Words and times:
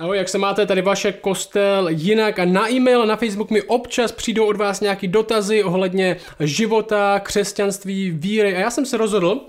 Ahoj, 0.00 0.16
jak 0.16 0.28
se 0.28 0.38
máte, 0.38 0.66
tady 0.66 0.82
vaše 0.82 1.12
kostel 1.12 1.88
jinak 1.88 2.38
a 2.38 2.44
na 2.44 2.72
e-mail 2.72 3.06
na 3.06 3.16
Facebook 3.16 3.50
mi 3.50 3.62
občas 3.62 4.12
přijdou 4.12 4.46
od 4.46 4.56
vás 4.56 4.80
nějaký 4.80 5.08
dotazy 5.08 5.64
ohledně 5.64 6.16
života, 6.40 7.20
křesťanství, 7.22 8.10
víry 8.10 8.56
a 8.56 8.58
já 8.58 8.70
jsem 8.70 8.86
se 8.86 8.96
rozhodl, 8.96 9.40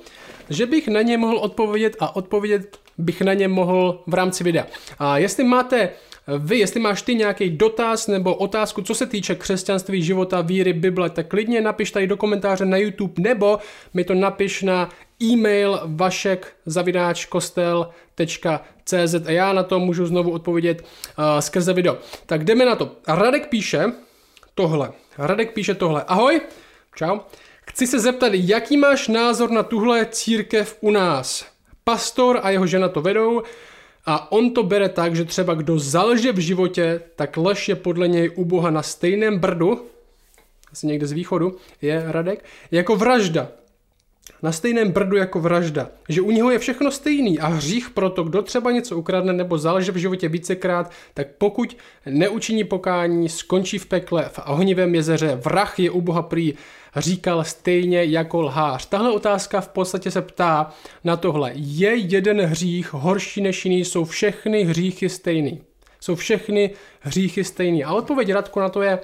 že 0.50 0.66
bych 0.66 0.88
na 0.88 1.02
ně 1.02 1.18
mohl 1.18 1.38
odpovědět 1.38 1.96
a 2.00 2.16
odpovědět 2.16 2.79
bych 2.98 3.22
na 3.22 3.34
ně 3.34 3.48
mohl 3.48 4.04
v 4.08 4.14
rámci 4.14 4.44
videa. 4.44 4.68
A 5.00 5.18
jestli 5.18 5.44
máte 5.44 5.90
vy, 6.37 6.60
jestli 6.60 6.79
máš 6.79 7.02
ty 7.02 7.15
nějaký 7.15 7.49
dotaz 7.49 8.08
nebo 8.08 8.36
otázku, 8.36 8.81
co 8.81 8.96
se 8.96 9.06
týče 9.06 9.36
křesťanství, 9.36 10.04
života, 10.04 10.42
víry, 10.42 10.74
Bible, 10.74 11.10
tak 11.10 11.28
klidně 11.28 11.62
napiš 11.62 11.92
tady 11.92 12.08
do 12.08 12.18
komentáře 12.18 12.65
na 12.65 12.78
YouTube 12.78 13.13
nebo 13.18 13.60
mi 13.94 14.04
to 14.04 14.13
napiš 14.13 14.62
na 14.62 14.90
e-mail 15.22 15.79
vašek 15.85 16.53
zavináč 16.66 17.26
kostel.cz 17.26 19.16
a 19.26 19.31
já 19.31 19.53
na 19.53 19.63
to 19.63 19.80
můžu 19.80 20.05
znovu 20.05 20.31
odpovědět 20.31 20.81
uh, 20.81 21.40
skrze 21.40 21.73
video. 21.73 21.98
Tak 22.25 22.44
jdeme 22.44 22.66
na 22.66 22.75
to. 22.75 22.91
Radek 23.07 23.47
píše 23.47 23.91
tohle. 24.55 24.91
Radek 25.17 25.53
píše 25.53 25.75
tohle. 25.75 26.03
Ahoj, 26.03 26.41
čau. 26.95 27.20
Chci 27.67 27.88
se 27.88 27.99
zeptat, 27.99 28.31
jaký 28.34 28.77
máš 28.77 29.07
názor 29.07 29.52
na 29.52 29.63
tuhle 29.63 30.05
církev 30.05 30.77
u 30.81 30.91
nás? 30.91 31.45
Pastor 31.83 32.39
a 32.44 32.49
jeho 32.49 32.67
žena 32.67 32.89
to 32.89 33.02
vedou 33.02 33.44
a 34.05 34.31
on 34.31 34.53
to 34.53 34.63
bere 34.63 34.89
tak, 34.89 35.16
že 35.16 35.25
třeba 35.25 35.53
kdo 35.53 35.80
zalže 35.80 36.31
v 36.31 36.39
životě, 36.39 37.02
tak 37.16 37.38
lež 37.38 37.69
je 37.69 37.75
podle 37.75 38.08
něj 38.08 38.31
u 38.35 38.45
Boha 38.45 38.69
na 38.69 38.83
stejném 38.83 39.39
brdu, 39.39 39.85
asi 40.72 40.88
někde 40.88 41.08
z 41.08 41.11
východu, 41.11 41.55
je 41.81 42.03
Radek, 42.08 42.45
jako 42.72 42.95
vražda 42.95 43.47
na 44.44 44.52
stejném 44.52 44.91
brdu 44.91 45.18
jako 45.18 45.40
vražda, 45.40 45.90
že 46.09 46.22
u 46.22 46.31
něho 46.31 46.52
je 46.52 46.59
všechno 46.59 46.91
stejný 46.91 47.40
a 47.40 47.48
hřích 47.48 47.90
proto, 47.90 48.23
kdo 48.23 48.41
třeba 48.41 48.72
něco 48.72 48.98
ukradne 48.98 49.34
nebo 49.34 49.58
zalže 49.58 49.91
v 49.91 49.95
životě 49.95 50.30
vícekrát, 50.30 50.91
tak 51.14 51.27
pokud 51.38 51.77
neučiní 52.05 52.64
pokání, 52.64 53.30
skončí 53.30 53.77
v 53.77 53.86
pekle 53.86 54.30
v 54.30 54.39
ohnivém 54.45 54.95
jezeře, 54.95 55.36
vrah 55.36 55.80
je 55.80 55.92
u 55.92 56.02
Boha 56.02 56.22
prý, 56.22 56.53
říkal 56.95 57.44
stejně 57.44 58.03
jako 58.03 58.42
lhář. 58.42 58.86
Tahle 58.86 59.11
otázka 59.11 59.61
v 59.61 59.67
podstatě 59.67 60.11
se 60.11 60.22
ptá 60.22 60.73
na 61.03 61.17
tohle. 61.17 61.52
Je 61.55 61.95
jeden 61.95 62.42
hřích 62.42 62.94
horší 62.94 63.42
než 63.42 63.66
jiný? 63.66 63.86
Jsou 63.86 64.05
všechny 64.05 64.64
hříchy 64.64 65.09
stejný? 65.09 65.61
Jsou 66.00 66.16
všechny 66.16 66.72
hříchy 67.00 67.44
stejný? 67.44 67.83
A 67.83 67.94
odpověď 67.94 68.33
Radku 68.33 68.59
na 68.59 68.70
to 68.70 68.81
je 68.81 69.00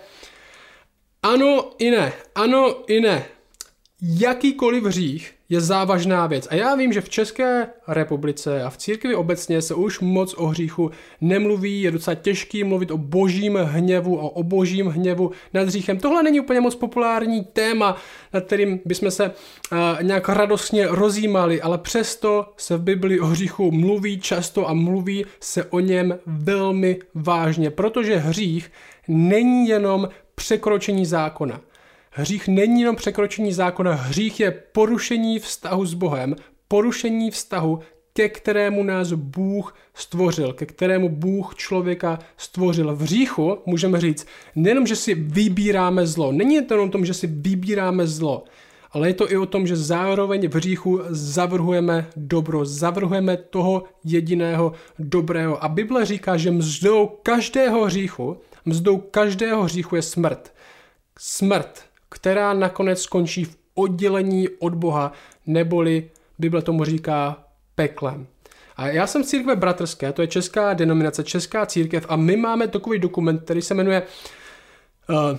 ano 1.23 1.69
i 1.77 1.91
ne, 1.91 2.13
ano 2.35 2.75
i 2.87 2.99
ne 2.99 3.25
jakýkoliv 4.01 4.83
hřích 4.83 5.33
je 5.49 5.61
závažná 5.61 6.27
věc. 6.27 6.47
A 6.49 6.55
já 6.55 6.75
vím, 6.75 6.93
že 6.93 7.01
v 7.01 7.09
České 7.09 7.67
republice 7.87 8.63
a 8.63 8.69
v 8.69 8.77
církvi 8.77 9.15
obecně 9.15 9.61
se 9.61 9.73
už 9.73 9.99
moc 9.99 10.33
o 10.37 10.47
hříchu 10.47 10.91
nemluví, 11.21 11.81
je 11.81 11.91
docela 11.91 12.15
těžký 12.15 12.63
mluvit 12.63 12.91
o 12.91 12.97
božím 12.97 13.55
hněvu, 13.55 14.15
o 14.15 14.43
božím 14.43 14.87
hněvu 14.87 15.31
nad 15.53 15.67
hříchem. 15.67 15.99
Tohle 15.99 16.23
není 16.23 16.39
úplně 16.39 16.61
moc 16.61 16.75
populární 16.75 17.43
téma, 17.43 17.97
nad 18.33 18.43
kterým 18.43 18.79
bychom 18.85 19.11
se 19.11 19.25
uh, 19.25 19.77
nějak 20.01 20.29
radostně 20.29 20.87
rozjímali, 20.87 21.61
ale 21.61 21.77
přesto 21.77 22.53
se 22.57 22.77
v 22.77 22.81
Bibli 22.81 23.19
o 23.19 23.25
hříchu 23.25 23.71
mluví 23.71 24.19
často 24.19 24.69
a 24.69 24.73
mluví 24.73 25.25
se 25.39 25.65
o 25.65 25.79
něm 25.79 26.19
velmi 26.25 26.99
vážně, 27.13 27.69
protože 27.69 28.17
hřích 28.17 28.71
není 29.07 29.67
jenom 29.67 30.09
překročení 30.35 31.05
zákona. 31.05 31.61
Hřích 32.19 32.47
není 32.47 32.81
jenom 32.81 32.95
překročení 32.95 33.53
zákona, 33.53 33.93
hřích 33.93 34.39
je 34.39 34.51
porušení 34.51 35.39
vztahu 35.39 35.85
s 35.85 35.93
Bohem, 35.93 36.35
porušení 36.67 37.31
vztahu, 37.31 37.79
ke 38.13 38.29
kterému 38.29 38.83
nás 38.83 39.11
Bůh 39.11 39.75
stvořil, 39.93 40.53
ke 40.53 40.65
kterému 40.65 41.09
Bůh 41.09 41.55
člověka 41.55 42.19
stvořil. 42.37 42.95
V 42.95 43.01
hříchu 43.01 43.57
můžeme 43.65 44.01
říct, 44.01 44.27
nejenom, 44.55 44.87
že 44.87 44.95
si 44.95 45.15
vybíráme 45.15 46.07
zlo, 46.07 46.31
není 46.31 46.65
to 46.65 46.73
jenom 46.73 46.89
o 46.89 46.91
tom, 46.91 47.05
že 47.05 47.13
si 47.13 47.27
vybíráme 47.27 48.07
zlo, 48.07 48.43
ale 48.91 49.09
je 49.09 49.13
to 49.13 49.31
i 49.31 49.37
o 49.37 49.45
tom, 49.45 49.67
že 49.67 49.75
zároveň 49.75 50.49
v 50.49 50.55
hříchu 50.55 51.01
zavrhujeme 51.09 52.07
dobro, 52.15 52.65
zavrhujeme 52.65 53.37
toho 53.37 53.83
jediného 54.03 54.71
dobrého. 54.99 55.63
A 55.63 55.69
Bible 55.69 56.05
říká, 56.05 56.37
že 56.37 56.51
mzdou 56.51 57.07
každého 57.23 57.85
hříchu, 57.85 58.37
mzdou 58.65 58.97
každého 58.97 59.63
hříchu 59.63 59.95
je 59.95 60.01
smrt. 60.01 60.53
Smrt 61.19 61.86
která 62.09 62.53
nakonec 62.53 63.01
skončí 63.01 63.45
v 63.45 63.57
oddělení 63.75 64.49
od 64.59 64.75
Boha, 64.75 65.11
neboli 65.45 66.09
Bible 66.39 66.61
tomu 66.61 66.83
říká 66.83 67.43
peklem. 67.75 68.27
A 68.77 68.87
já 68.87 69.07
jsem 69.07 69.23
v 69.23 69.25
církve 69.25 69.55
bratrské, 69.55 70.13
to 70.13 70.21
je 70.21 70.27
česká 70.27 70.73
denominace, 70.73 71.23
česká 71.23 71.65
církev 71.65 72.05
a 72.09 72.15
my 72.15 72.37
máme 72.37 72.67
takový 72.67 72.99
dokument, 72.99 73.43
který 73.43 73.61
se 73.61 73.73
jmenuje 73.73 74.03
uh, 75.09 75.37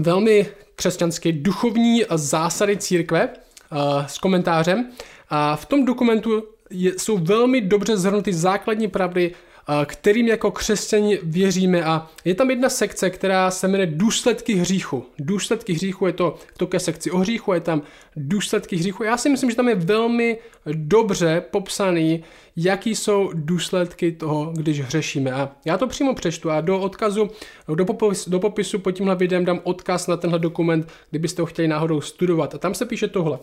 velmi 0.00 0.46
křesťanský 0.74 1.32
duchovní 1.32 2.02
zásady 2.14 2.76
církve 2.76 3.28
uh, 3.28 4.06
s 4.06 4.18
komentářem. 4.18 4.90
A 5.28 5.56
v 5.56 5.66
tom 5.66 5.84
dokumentu 5.84 6.44
je, 6.70 6.98
jsou 6.98 7.18
velmi 7.18 7.60
dobře 7.60 7.96
zhrnuty 7.96 8.32
základní 8.32 8.88
pravdy 8.88 9.34
kterým 9.84 10.28
jako 10.28 10.50
křesťani 10.50 11.18
věříme 11.22 11.84
a 11.84 12.10
je 12.24 12.34
tam 12.34 12.50
jedna 12.50 12.68
sekce, 12.68 13.10
která 13.10 13.50
se 13.50 13.68
jmenuje 13.68 13.86
důsledky 13.86 14.54
hříchu. 14.54 15.06
Důsledky 15.18 15.72
hříchu 15.72 16.06
je 16.06 16.12
to, 16.12 16.34
to 16.56 16.66
ke 16.66 16.80
sekci 16.80 17.10
o 17.10 17.18
hříchu, 17.18 17.52
je 17.52 17.60
tam 17.60 17.82
důsledky 18.16 18.76
hříchu. 18.76 19.04
Já 19.04 19.16
si 19.16 19.28
myslím, 19.28 19.50
že 19.50 19.56
tam 19.56 19.68
je 19.68 19.74
velmi 19.74 20.38
dobře 20.72 21.42
popsaný, 21.50 22.24
jaký 22.56 22.94
jsou 22.94 23.30
důsledky 23.34 24.12
toho, 24.12 24.52
když 24.56 24.80
hřešíme. 24.80 25.32
A 25.32 25.52
já 25.64 25.78
to 25.78 25.86
přímo 25.86 26.14
přečtu 26.14 26.50
a 26.50 26.60
do 26.60 26.80
odkazu, 26.80 27.30
do, 27.74 27.84
popis, 27.84 28.28
do 28.28 28.40
popisu 28.40 28.78
pod 28.78 28.92
tímhle 28.92 29.16
videem 29.16 29.44
dám 29.44 29.60
odkaz 29.64 30.06
na 30.06 30.16
tenhle 30.16 30.38
dokument, 30.38 30.88
kdybyste 31.10 31.42
ho 31.42 31.46
chtěli 31.46 31.68
náhodou 31.68 32.00
studovat. 32.00 32.54
A 32.54 32.58
tam 32.58 32.74
se 32.74 32.86
píše 32.86 33.08
tohle. 33.08 33.38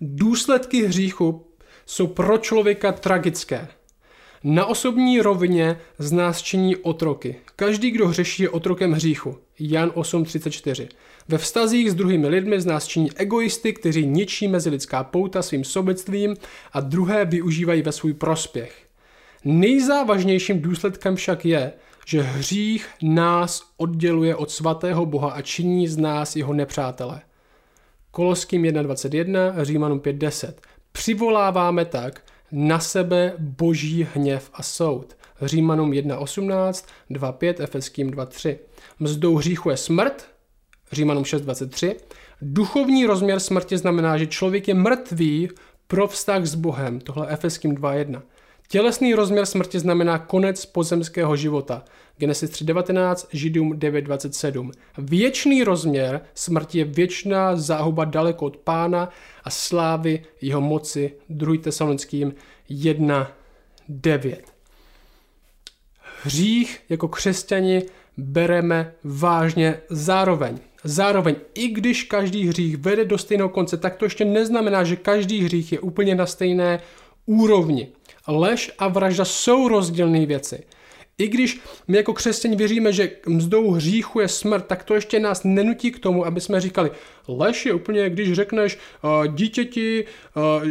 Důsledky 0.00 0.86
hříchu 0.86 1.46
jsou 1.86 2.06
pro 2.06 2.38
člověka 2.38 2.92
tragické. 2.92 3.68
Na 4.46 4.66
osobní 4.66 5.20
rovině 5.20 5.78
z 5.98 6.12
nás 6.12 6.42
činí 6.42 6.76
otroky. 6.76 7.36
Každý, 7.56 7.90
kdo 7.90 8.08
hřeší, 8.08 8.42
je 8.42 8.50
otrokem 8.50 8.92
hříchu. 8.92 9.38
Jan 9.58 9.88
8.34. 9.88 10.88
Ve 11.28 11.38
vztazích 11.38 11.90
s 11.90 11.94
druhými 11.94 12.28
lidmi 12.28 12.60
z 12.60 12.66
nás 12.66 12.86
činí 12.86 13.10
egoisty, 13.16 13.72
kteří 13.72 14.06
ničí 14.06 14.48
mezilidská 14.48 15.04
pouta 15.04 15.42
svým 15.42 15.64
sobectvím 15.64 16.36
a 16.72 16.80
druhé 16.80 17.24
využívají 17.24 17.82
ve 17.82 17.92
svůj 17.92 18.12
prospěch. 18.12 18.86
Nejzávažnějším 19.44 20.62
důsledkem 20.62 21.16
však 21.16 21.44
je, 21.44 21.72
že 22.06 22.22
hřích 22.22 22.88
nás 23.02 23.62
odděluje 23.76 24.36
od 24.36 24.50
svatého 24.50 25.06
Boha 25.06 25.30
a 25.30 25.42
činí 25.42 25.88
z 25.88 25.96
nás 25.96 26.36
jeho 26.36 26.52
nepřátele. 26.52 27.20
Koloským 28.10 28.62
1.21, 28.62 29.62
Římanům 29.62 30.00
5.10. 30.00 30.52
Přivoláváme 30.92 31.84
tak, 31.84 32.23
na 32.56 32.80
sebe 32.80 33.34
boží 33.38 34.06
hněv 34.14 34.50
a 34.54 34.62
soud. 34.62 35.16
Římanům 35.42 35.90
1.18, 35.90 36.86
2.5, 37.10 37.54
Efeským 37.58 38.10
2.3. 38.10 38.58
Mzdou 38.98 39.36
hříchu 39.36 39.70
je 39.70 39.76
smrt, 39.76 40.28
Římanům 40.92 41.22
6.23. 41.22 41.94
Duchovní 42.42 43.06
rozměr 43.06 43.40
smrti 43.40 43.78
znamená, 43.78 44.18
že 44.18 44.26
člověk 44.26 44.68
je 44.68 44.74
mrtvý 44.74 45.48
pro 45.86 46.08
vztah 46.08 46.44
s 46.44 46.54
Bohem, 46.54 47.00
tohle 47.00 47.28
Efeským 47.28 47.74
2.1. 47.74 48.22
Tělesný 48.68 49.14
rozměr 49.14 49.46
smrti 49.46 49.78
znamená 49.78 50.18
konec 50.18 50.66
pozemského 50.66 51.36
života. 51.36 51.84
Genesis 52.16 52.50
3.19, 52.50 53.26
Židům 53.32 53.72
9.27. 53.72 54.70
Věčný 54.98 55.64
rozměr 55.64 56.20
smrti 56.34 56.78
je 56.78 56.84
věčná 56.84 57.56
záhuba 57.56 58.04
daleko 58.04 58.46
od 58.46 58.56
pána 58.56 59.08
a 59.44 59.50
slávy 59.50 60.22
jeho 60.40 60.60
moci. 60.60 61.12
2. 61.28 61.56
tesalonickým 61.62 62.34
1.9. 62.70 64.36
Hřích 66.22 66.80
jako 66.88 67.08
křesťani 67.08 67.82
bereme 68.16 68.94
vážně 69.04 69.80
zároveň. 69.90 70.58
Zároveň, 70.84 71.36
i 71.54 71.68
když 71.68 72.02
každý 72.02 72.48
hřích 72.48 72.76
vede 72.76 73.04
do 73.04 73.18
stejného 73.18 73.48
konce, 73.48 73.76
tak 73.76 73.96
to 73.96 74.04
ještě 74.04 74.24
neznamená, 74.24 74.84
že 74.84 74.96
každý 74.96 75.40
hřích 75.44 75.72
je 75.72 75.80
úplně 75.80 76.14
na 76.14 76.26
stejné 76.26 76.80
úrovni. 77.26 77.88
Lež 78.28 78.72
a 78.78 78.88
vražda 78.88 79.24
jsou 79.24 79.68
rozdílné 79.68 80.26
věci. 80.26 80.64
I 81.18 81.28
když 81.28 81.60
my 81.88 81.96
jako 81.96 82.12
křesťani 82.12 82.56
věříme, 82.56 82.92
že 82.92 83.10
mzdou 83.26 83.70
hříchu 83.70 84.20
je 84.20 84.28
smrt, 84.28 84.66
tak 84.66 84.84
to 84.84 84.94
ještě 84.94 85.20
nás 85.20 85.44
nenutí 85.44 85.90
k 85.90 85.98
tomu, 85.98 86.26
aby 86.26 86.40
jsme 86.40 86.60
říkali, 86.60 86.90
lež 87.28 87.66
je 87.66 87.74
úplně, 87.74 88.10
když 88.10 88.32
řekneš 88.32 88.78
uh, 89.04 89.26
dítěti, 89.26 90.04
uh, 90.36 90.68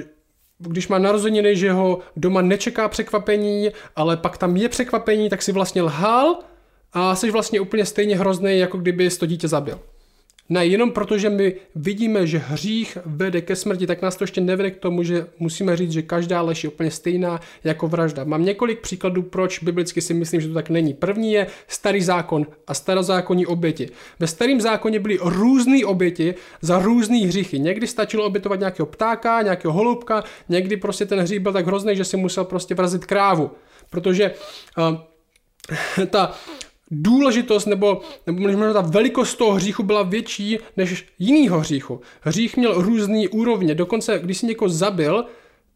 když 0.59 0.88
má 0.88 0.97
narozeniny, 0.97 1.55
že 1.55 1.71
ho 1.71 2.00
doma 2.15 2.41
nečeká 2.41 2.88
překvapení, 2.88 3.69
ale 3.95 4.17
pak 4.17 4.38
tam 4.38 4.57
je 4.57 4.69
překvapení, 4.69 5.29
tak 5.29 5.41
si 5.41 5.51
vlastně 5.51 5.81
lhal 5.81 6.39
a 6.94 7.15
jsi 7.15 7.31
vlastně 7.31 7.59
úplně 7.59 7.85
stejně 7.85 8.17
hrozný, 8.17 8.59
jako 8.59 8.77
kdyby 8.77 9.09
to 9.09 9.25
dítě 9.25 9.47
zabil. 9.47 9.79
Ne, 10.49 10.65
jenom 10.65 10.91
protože 10.91 11.29
my 11.29 11.55
vidíme, 11.75 12.27
že 12.27 12.37
hřích 12.37 12.97
vede 13.05 13.41
ke 13.41 13.55
smrti, 13.55 13.87
tak 13.87 14.01
nás 14.01 14.15
to 14.15 14.23
ještě 14.23 14.41
nevede 14.41 14.71
k 14.71 14.77
tomu, 14.77 15.03
že 15.03 15.27
musíme 15.39 15.77
říct, 15.77 15.91
že 15.91 16.01
každá 16.01 16.41
lež 16.41 16.63
je 16.63 16.69
úplně 16.69 16.91
stejná 16.91 17.39
jako 17.63 17.87
vražda. 17.87 18.23
Mám 18.23 18.45
několik 18.45 18.79
příkladů, 18.79 19.21
proč 19.21 19.59
biblicky 19.59 20.01
si 20.01 20.13
myslím, 20.13 20.41
že 20.41 20.47
to 20.47 20.53
tak 20.53 20.69
není. 20.69 20.93
První 20.93 21.33
je 21.33 21.47
starý 21.67 22.01
zákon 22.01 22.47
a 22.67 22.73
starozákonní 22.73 23.45
oběti. 23.45 23.89
Ve 24.19 24.27
starém 24.27 24.61
zákoně 24.61 24.99
byly 24.99 25.19
různé 25.21 25.85
oběti 25.85 26.35
za 26.61 26.79
různé 26.79 27.17
hříchy. 27.17 27.59
Někdy 27.59 27.87
stačilo 27.87 28.25
obětovat 28.25 28.59
nějakého 28.59 28.85
ptáka, 28.85 29.41
nějakého 29.41 29.73
holubka, 29.73 30.23
někdy 30.49 30.77
prostě 30.77 31.05
ten 31.05 31.19
hřích 31.19 31.39
byl 31.39 31.53
tak 31.53 31.65
hrozný, 31.65 31.95
že 31.95 32.05
si 32.05 32.17
musel 32.17 32.43
prostě 32.43 32.75
vrazit 32.75 33.05
krávu. 33.05 33.51
Protože 33.89 34.31
uh, 34.77 34.95
ta 36.09 36.31
důležitost 36.93 37.65
nebo, 37.65 38.01
nebo 38.27 38.39
možná 38.41 38.73
ta 38.73 38.81
velikost 38.81 39.35
toho 39.35 39.51
hříchu 39.51 39.83
byla 39.83 40.03
větší 40.03 40.57
než 40.77 41.05
jinýho 41.19 41.59
hříchu. 41.59 42.01
Hřích 42.21 42.57
měl 42.57 42.81
různý 42.81 43.27
úrovně, 43.27 43.75
dokonce 43.75 44.19
když 44.23 44.37
si 44.37 44.45
někoho 44.45 44.69
zabil, 44.69 45.25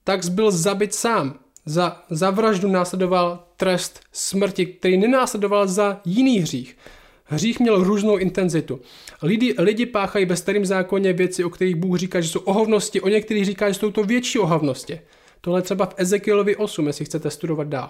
tak 0.04 0.30
byl 0.30 0.52
zabit 0.52 0.94
sám. 0.94 1.40
Za, 1.66 2.04
za 2.10 2.30
vraždu 2.32 2.68
následoval 2.68 3.44
trest 3.58 4.00
smrti, 4.12 4.66
který 4.66 4.98
nenásledoval 4.98 5.68
za 5.68 6.02
jiný 6.06 6.40
hřích. 6.40 6.78
Hřích 7.24 7.60
měl 7.60 7.84
různou 7.84 8.18
intenzitu. 8.18 8.80
Lidi, 9.22 9.56
lidi 9.58 9.86
páchají 9.86 10.26
ve 10.26 10.36
starém 10.36 10.66
zákoně 10.66 11.14
věci, 11.14 11.44
o 11.44 11.50
kterých 11.50 11.76
Bůh 11.76 11.98
říká, 11.98 12.22
že 12.22 12.30
jsou 12.30 12.40
ohavnosti, 12.40 13.02
o 13.02 13.10
některých 13.10 13.46
říká, 13.46 13.70
že 13.70 13.80
jsou 13.80 13.92
to 13.92 14.04
větší 14.04 14.40
ohavnosti. 14.40 15.00
Tohle 15.48 15.62
třeba 15.62 15.86
v 15.86 15.94
Ezekielovi 15.98 16.56
8, 16.56 16.88
jestli 16.88 17.06
chcete 17.06 17.32
studovat 17.32 17.68
dál. 17.68 17.90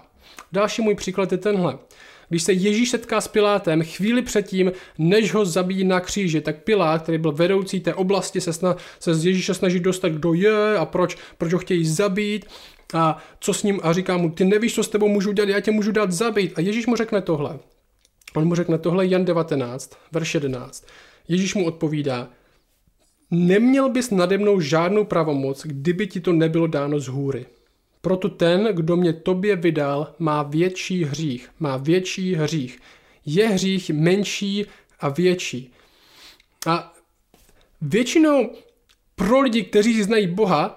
Další 0.52 0.82
můj 0.82 0.96
příklad 0.96 1.32
je 1.32 1.38
tenhle. 1.38 1.78
Když 2.30 2.44
se 2.44 2.54
Ježíš 2.54 2.90
setká 2.90 3.22
s 3.22 3.28
Pilátem 3.28 3.84
chvíli 3.84 4.22
předtím, 4.22 4.72
než 4.98 5.34
ho 5.34 5.46
zabíjí 5.46 5.84
na 5.84 6.00
kříži, 6.00 6.42
tak 6.42 6.64
Pilát, 6.64 7.02
který 7.02 7.18
byl 7.18 7.32
vedoucí 7.32 7.80
té 7.80 7.94
oblasti, 7.94 8.42
se, 8.42 8.54
sna, 8.54 8.76
se 9.00 9.16
z 9.16 9.26
Ježíše 9.26 9.54
snaží 9.54 9.80
dostat, 9.80 10.10
kdo 10.10 10.34
je 10.34 10.78
a 10.78 10.86
proč, 10.86 11.18
proč 11.38 11.54
ho 11.54 11.60
chtějí 11.60 11.86
zabít 11.86 12.46
a 12.94 13.18
co 13.40 13.54
s 13.54 13.64
ním 13.64 13.80
a 13.84 13.94
říká 13.94 14.18
mu, 14.18 14.30
ty 14.30 14.46
nevíš, 14.46 14.76
co 14.76 14.84
s 14.84 14.90
tebou 14.90 15.08
můžu 15.08 15.32
dělat, 15.32 15.50
já 15.50 15.60
tě 15.60 15.72
můžu 15.72 15.92
dát 15.92 16.12
zabít. 16.12 16.54
A 16.56 16.62
Ježíš 16.62 16.88
mu 16.88 16.96
řekne 16.96 17.22
tohle. 17.22 17.60
On 18.36 18.48
mu 18.48 18.56
řekne 18.56 18.78
tohle 18.78 19.08
Jan 19.08 19.26
19, 19.26 19.92
verš 20.12 20.34
11. 20.34 20.86
Ježíš 21.28 21.56
mu 21.56 21.66
odpovídá, 21.66 22.30
neměl 23.32 23.90
bys 23.90 24.12
nade 24.12 24.38
mnou 24.38 24.60
žádnou 24.60 25.06
pravomoc, 25.06 25.66
kdyby 25.66 26.08
ti 26.08 26.20
to 26.20 26.34
nebylo 26.34 26.68
dáno 26.68 27.00
z 27.00 27.08
hůry. 27.08 27.46
Proto 28.02 28.30
ten, 28.30 28.70
kdo 28.74 28.98
mě 28.98 29.14
tobě 29.14 29.56
vydal, 29.56 30.14
má 30.20 30.44
větší 30.44 31.04
hřích. 31.04 31.50
Má 31.60 31.78
větší 31.78 32.36
hřích. 32.36 32.80
Je 33.26 33.48
hřích 33.48 33.90
menší 33.90 34.66
a 35.00 35.10
větší. 35.10 35.72
A 36.68 36.94
většinou 37.82 38.50
pro 39.16 39.42
lidi, 39.42 39.64
kteří 39.64 40.04
znají 40.04 40.28
Boha, 40.28 40.77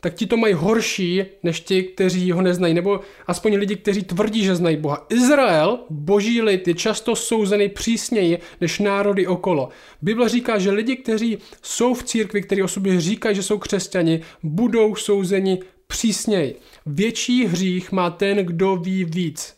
tak 0.00 0.14
ti 0.14 0.26
to 0.26 0.36
mají 0.36 0.54
horší 0.54 1.24
než 1.42 1.60
ti, 1.60 1.82
kteří 1.82 2.32
ho 2.32 2.42
neznají, 2.42 2.74
nebo 2.74 3.00
aspoň 3.26 3.56
lidi, 3.56 3.76
kteří 3.76 4.02
tvrdí, 4.02 4.44
že 4.44 4.56
znají 4.56 4.76
Boha. 4.76 5.06
Izrael, 5.08 5.78
boží 5.90 6.42
lid, 6.42 6.68
je 6.68 6.74
často 6.74 7.16
souzený 7.16 7.68
přísněji 7.68 8.38
než 8.60 8.78
národy 8.78 9.26
okolo. 9.26 9.68
Bible 10.02 10.28
říká, 10.28 10.58
že 10.58 10.70
lidi, 10.70 10.96
kteří 10.96 11.38
jsou 11.62 11.94
v 11.94 12.02
církvi, 12.02 12.42
kteří 12.42 12.62
o 12.62 12.68
sobě 12.68 13.00
říkají, 13.00 13.36
že 13.36 13.42
jsou 13.42 13.58
křesťani, 13.58 14.20
budou 14.42 14.94
souzeni 14.94 15.58
přísněji. 15.86 16.54
Větší 16.86 17.46
hřích 17.46 17.92
má 17.92 18.10
ten, 18.10 18.36
kdo 18.36 18.76
ví 18.76 19.04
víc. 19.04 19.57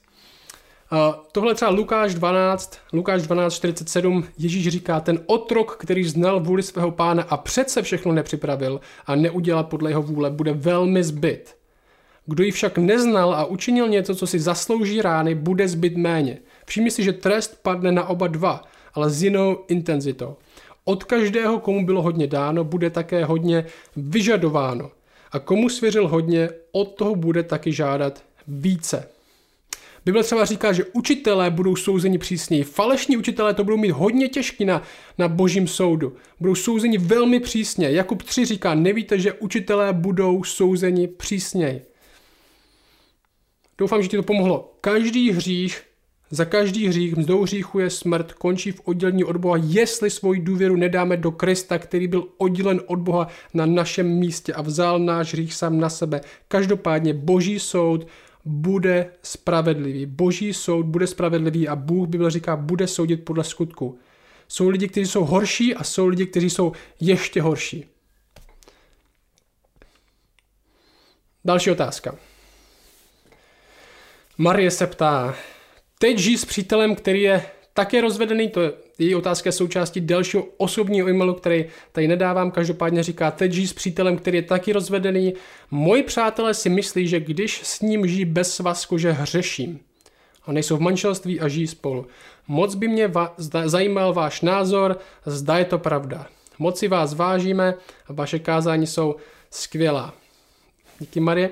Tohle 1.33 1.55
třeba 1.55 1.71
Lukáš 1.71 2.15
12, 2.15 2.79
Lukáš 2.93 3.23
12, 3.23 3.55
47, 3.55 4.25
Ježíš 4.39 4.69
říká, 4.69 5.01
ten 5.01 5.21
otrok, 5.27 5.77
který 5.77 6.05
znal 6.05 6.41
vůli 6.41 6.63
svého 6.63 6.91
pána 6.91 7.23
a 7.23 7.37
přece 7.37 7.83
všechno 7.83 8.13
nepřipravil 8.13 8.81
a 9.07 9.15
neudělal 9.15 9.65
podle 9.65 9.91
jeho 9.91 10.03
vůle, 10.03 10.31
bude 10.31 10.53
velmi 10.53 11.05
zbyt. 11.05 11.57
Kdo 12.27 12.45
ji 12.45 12.51
však 12.51 12.79
neznal 12.79 13.35
a 13.35 13.45
učinil 13.45 13.89
něco, 13.89 14.15
co 14.15 14.27
si 14.27 14.39
zaslouží 14.39 15.03
rány, 15.03 15.35
bude 15.35 15.69
zbyt 15.69 15.97
méně. 15.97 16.39
Všimni 16.67 16.91
si, 16.91 17.03
že 17.03 17.13
trest 17.13 17.59
padne 17.63 17.93
na 17.93 18.09
oba 18.09 18.27
dva, 18.27 18.63
ale 18.95 19.11
s 19.11 19.23
jinou 19.23 19.59
intenzitou. 19.69 20.37
Od 20.85 21.05
každého, 21.05 21.61
komu 21.61 21.87
bylo 21.87 22.03
hodně 22.03 22.27
dáno, 22.27 22.65
bude 22.65 22.91
také 22.91 23.25
hodně 23.25 23.67
vyžadováno. 23.97 24.91
A 25.33 25.39
komu 25.39 25.69
svěřil 25.69 26.09
hodně, 26.09 26.49
od 26.73 26.95
toho 26.95 27.15
bude 27.15 27.43
taky 27.43 27.73
žádat 27.73 28.23
více. 28.49 29.09
Bible 30.05 30.23
třeba 30.23 30.45
říká, 30.45 30.73
že 30.73 30.85
učitelé 30.93 31.51
budou 31.51 31.77
souzeni 31.77 32.19
přísněji. 32.19 32.65
Falešní 32.65 33.17
učitelé 33.17 33.55
to 33.55 33.65
budou 33.65 33.77
mít 33.77 33.91
hodně 33.91 34.29
těžký 34.29 34.65
na, 34.65 34.83
na 35.19 35.29
božím 35.29 35.69
soudu. 35.69 36.17
Budou 36.41 36.55
souzeni 36.55 36.99
velmi 36.99 37.41
přísně. 37.41 37.91
Jakub 37.91 38.23
3 38.23 38.45
říká, 38.45 38.75
nevíte, 38.75 39.19
že 39.19 39.33
učitelé 39.33 39.93
budou 39.93 40.45
souzeni 40.45 41.09
přísněji. 41.09 41.83
Doufám, 43.79 44.03
že 44.03 44.09
ti 44.09 44.17
to 44.17 44.23
pomohlo. 44.23 44.75
Každý 44.81 45.31
hřích 45.31 45.83
za 46.33 46.45
každý 46.45 46.87
hřích 46.87 47.17
mzdou 47.17 47.43
hříchu 47.43 47.79
je 47.79 47.91
smrt, 47.91 48.33
končí 48.33 48.73
v 48.73 48.81
oddělení 48.85 49.25
od 49.25 49.37
Boha, 49.37 49.57
jestli 49.63 50.11
svoji 50.11 50.41
důvěru 50.41 50.77
nedáme 50.77 51.17
do 51.17 51.31
Krista, 51.31 51.79
který 51.79 52.09
byl 52.09 52.29
oddělen 52.39 52.81
od 52.87 52.99
Boha 52.99 53.29
na 53.55 53.67
našem 53.67 54.09
místě 54.09 54.53
a 54.53 54.63
vzal 54.63 54.99
náš 54.99 55.33
hřích 55.33 55.55
sám 55.55 55.81
na 55.81 55.89
sebe. 55.91 56.21
Každopádně 56.49 57.15
boží 57.15 57.59
soud 57.59 58.07
bude 58.45 59.13
spravedlivý. 59.23 60.07
Boží 60.07 60.55
soud 60.55 60.87
bude 60.87 61.07
spravedlivý 61.07 61.69
a 61.69 61.77
Bůh 61.77 62.09
Bible 62.09 62.31
říká, 62.31 62.57
bude 62.57 62.87
soudit 62.87 63.25
podle 63.25 63.45
skutku. 63.45 63.99
Jsou 64.49 64.69
lidi, 64.69 64.89
kteří 64.89 65.07
jsou 65.07 65.25
horší 65.25 65.75
a 65.75 65.85
jsou 65.85 66.07
lidi, 66.07 66.27
kteří 66.27 66.51
jsou 66.51 66.73
ještě 67.01 67.43
horší. 67.43 67.85
Další 71.45 71.71
otázka. 71.71 72.15
Marie 74.39 74.71
se 74.71 74.87
ptá, 74.87 75.35
Teď 76.03 76.19
žijí 76.19 76.39
s 76.39 76.45
přítelem, 76.45 76.95
který 76.95 77.23
je 77.23 77.47
také 77.75 78.01
rozvedený, 78.01 78.49
to 78.51 78.61
je 78.61 78.73
její 79.05 79.15
otázka 79.15 79.49
je 79.49 79.53
součástí 79.53 80.01
dalšího 80.01 80.47
osobního 80.57 81.09
e-mailu, 81.09 81.35
který 81.35 81.65
tady 81.93 82.09
nedávám, 82.09 82.51
každopádně 82.51 83.03
říká, 83.03 83.31
teď 83.31 83.53
žijí 83.53 83.67
s 83.67 83.73
přítelem, 83.73 84.17
který 84.17 84.39
je 84.39 84.43
taky 84.43 84.73
rozvedený. 84.73 85.35
Moji 85.71 86.03
přátelé 86.03 86.55
si 86.55 86.69
myslí, 86.69 87.09
že 87.09 87.21
když 87.21 87.61
s 87.65 87.81
ním 87.81 88.07
žijí 88.07 88.25
bez 88.25 88.55
svazku, 88.55 88.99
že 88.99 89.13
hřeším. 89.13 89.81
A 90.47 90.53
nejsou 90.53 90.77
v 90.77 90.81
manželství 90.81 91.41
a 91.41 91.49
žijí 91.49 91.67
spolu. 91.67 92.07
Moc 92.49 92.75
by 92.75 92.89
mě 92.89 93.09
va- 93.09 93.33
zajímal 93.65 94.13
váš 94.13 94.41
názor, 94.41 94.99
zda 95.27 95.59
je 95.59 95.65
to 95.65 95.79
pravda. 95.79 96.27
Moc 96.59 96.79
si 96.79 96.89
vás 96.89 97.15
vážíme 97.15 97.75
a 98.07 98.13
vaše 98.13 98.39
kázání 98.39 98.87
jsou 98.87 99.17
skvělá. 99.51 100.15
Díky 100.99 101.21
Marie. 101.21 101.51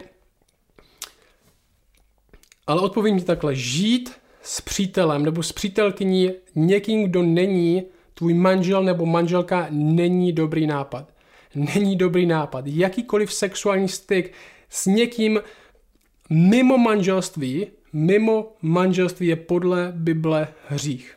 Ale 2.66 2.80
odpovím 2.80 3.18
ti 3.18 3.24
takhle, 3.24 3.54
žít 3.54 4.12
s 4.48 4.60
přítelem 4.60 5.24
nebo 5.24 5.42
s 5.42 5.52
přítelkyní 5.52 6.30
někým, 6.54 7.04
kdo 7.04 7.22
není 7.22 7.82
tvůj 8.14 8.34
manžel 8.34 8.82
nebo 8.82 9.06
manželka, 9.06 9.66
není 9.70 10.32
dobrý 10.32 10.66
nápad. 10.66 11.08
Není 11.54 11.96
dobrý 11.96 12.26
nápad. 12.26 12.64
Jakýkoliv 12.66 13.32
sexuální 13.32 13.88
styk 13.88 14.32
s 14.68 14.86
někým 14.86 15.40
mimo 16.30 16.78
manželství, 16.78 17.66
mimo 17.92 18.52
manželství 18.62 19.26
je 19.26 19.36
podle 19.36 19.92
Bible 19.96 20.48
hřích. 20.68 21.14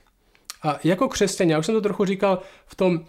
A 0.64 0.80
jako 0.84 1.08
křesťan, 1.08 1.50
já 1.50 1.60
už 1.60 1.66
jsem 1.66 1.76
to 1.76 1.82
trochu 1.82 2.06
říkal 2.06 2.42
v 2.68 2.76
tom 2.76 3.06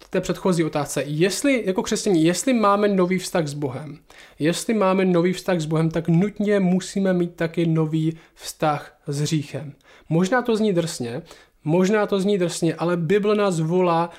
v 0.00 0.08
té 0.10 0.20
předchozí 0.20 0.64
otázce. 0.64 1.02
Jestli, 1.06 1.62
jako 1.66 1.82
křesťaní, 1.82 2.24
jestli 2.24 2.52
máme 2.52 2.88
nový 2.88 3.18
vztah 3.18 3.46
s 3.46 3.54
Bohem, 3.54 3.98
jestli 4.38 4.74
máme 4.74 5.04
nový 5.04 5.32
vztah 5.32 5.60
s 5.60 5.66
Bohem, 5.66 5.90
tak 5.90 6.08
nutně 6.08 6.60
musíme 6.60 7.12
mít 7.12 7.34
taky 7.34 7.66
nový 7.66 8.18
vztah 8.34 8.98
s 9.06 9.20
hříchem. 9.20 9.72
Možná 10.08 10.42
to 10.42 10.56
zní 10.56 10.72
drsně, 10.72 11.22
možná 11.64 12.06
to 12.06 12.20
zní 12.20 12.38
drsně, 12.38 12.74
ale 12.74 12.96
Bible 12.96 13.34
nás 13.34 13.60
volá 13.60 14.10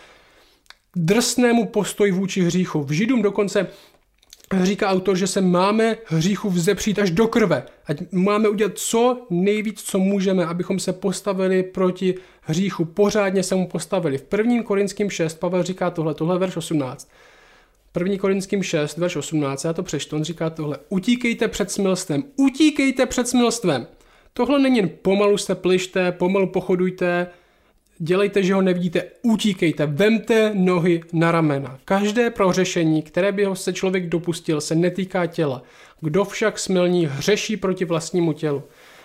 drsnému 0.96 1.66
postoji 1.66 2.12
vůči 2.12 2.42
hříchu. 2.42 2.84
V 2.84 2.92
Židům 2.92 3.22
dokonce 3.22 3.68
říká 4.64 4.90
autor, 4.90 5.18
že 5.18 5.28
se 5.28 5.42
máme 5.42 5.98
hříchu 6.06 6.50
vzepřít 6.50 7.00
až 7.00 7.12
do 7.12 7.28
krve. 7.28 7.64
Ať 7.86 7.98
máme 8.12 8.50
udělat 8.50 8.72
co 8.76 9.26
nejvíc, 9.30 9.82
co 9.82 10.00
můžeme, 10.00 10.46
abychom 10.46 10.80
se 10.80 10.94
postavili 10.94 11.64
proti 11.64 12.16
hříchu. 12.42 12.86
Pořádně 12.86 13.44
se 13.44 13.56
mu 13.56 13.68
postavili. 13.68 14.18
V 14.18 14.26
1. 14.38 14.64
Korinským 14.64 15.10
6 15.10 15.40
Pavel 15.40 15.64
říká 15.64 15.90
tohle, 15.90 16.14
tohle 16.14 16.40
verš 16.40 16.58
18. 16.58 17.10
1. 18.00 18.18
Korinským 18.18 18.64
6, 18.64 18.98
verš 18.98 19.16
18, 19.16 19.64
já 19.64 19.74
to 19.74 19.84
přečtu, 19.84 20.16
on 20.16 20.24
říká 20.24 20.50
tohle. 20.50 20.78
Utíkejte 20.90 21.48
před 21.48 21.72
smilstvem, 21.72 22.24
utíkejte 22.36 23.06
před 23.06 23.28
smilstvem. 23.28 23.88
Tohle 24.34 24.60
není 24.60 24.78
jen 24.78 24.90
pomalu 25.02 25.38
se 25.38 25.56
plište, 25.56 26.12
pomalu 26.12 26.48
pochodujte, 26.48 27.28
dělejte, 28.00 28.44
že 28.44 28.54
ho 28.54 28.62
nevidíte, 28.62 29.04
utíkejte, 29.22 29.86
vemte 29.86 30.52
nohy 30.54 31.02
na 31.14 31.32
ramena. 31.32 31.80
Každé 31.86 32.30
prohřešení, 32.30 33.02
které 33.02 33.32
by 33.32 33.46
ho 33.46 33.56
se 33.56 33.74
člověk 33.74 34.10
dopustil, 34.10 34.62
se 34.62 34.76
netýká 34.76 35.26
těla. 35.26 35.64
Kdo 36.02 36.26
však 36.26 36.60
smilní, 36.60 37.06
hřeší 37.06 37.58
proti 37.58 37.86
vlastnímu 37.86 38.34
tělu. 38.34 38.64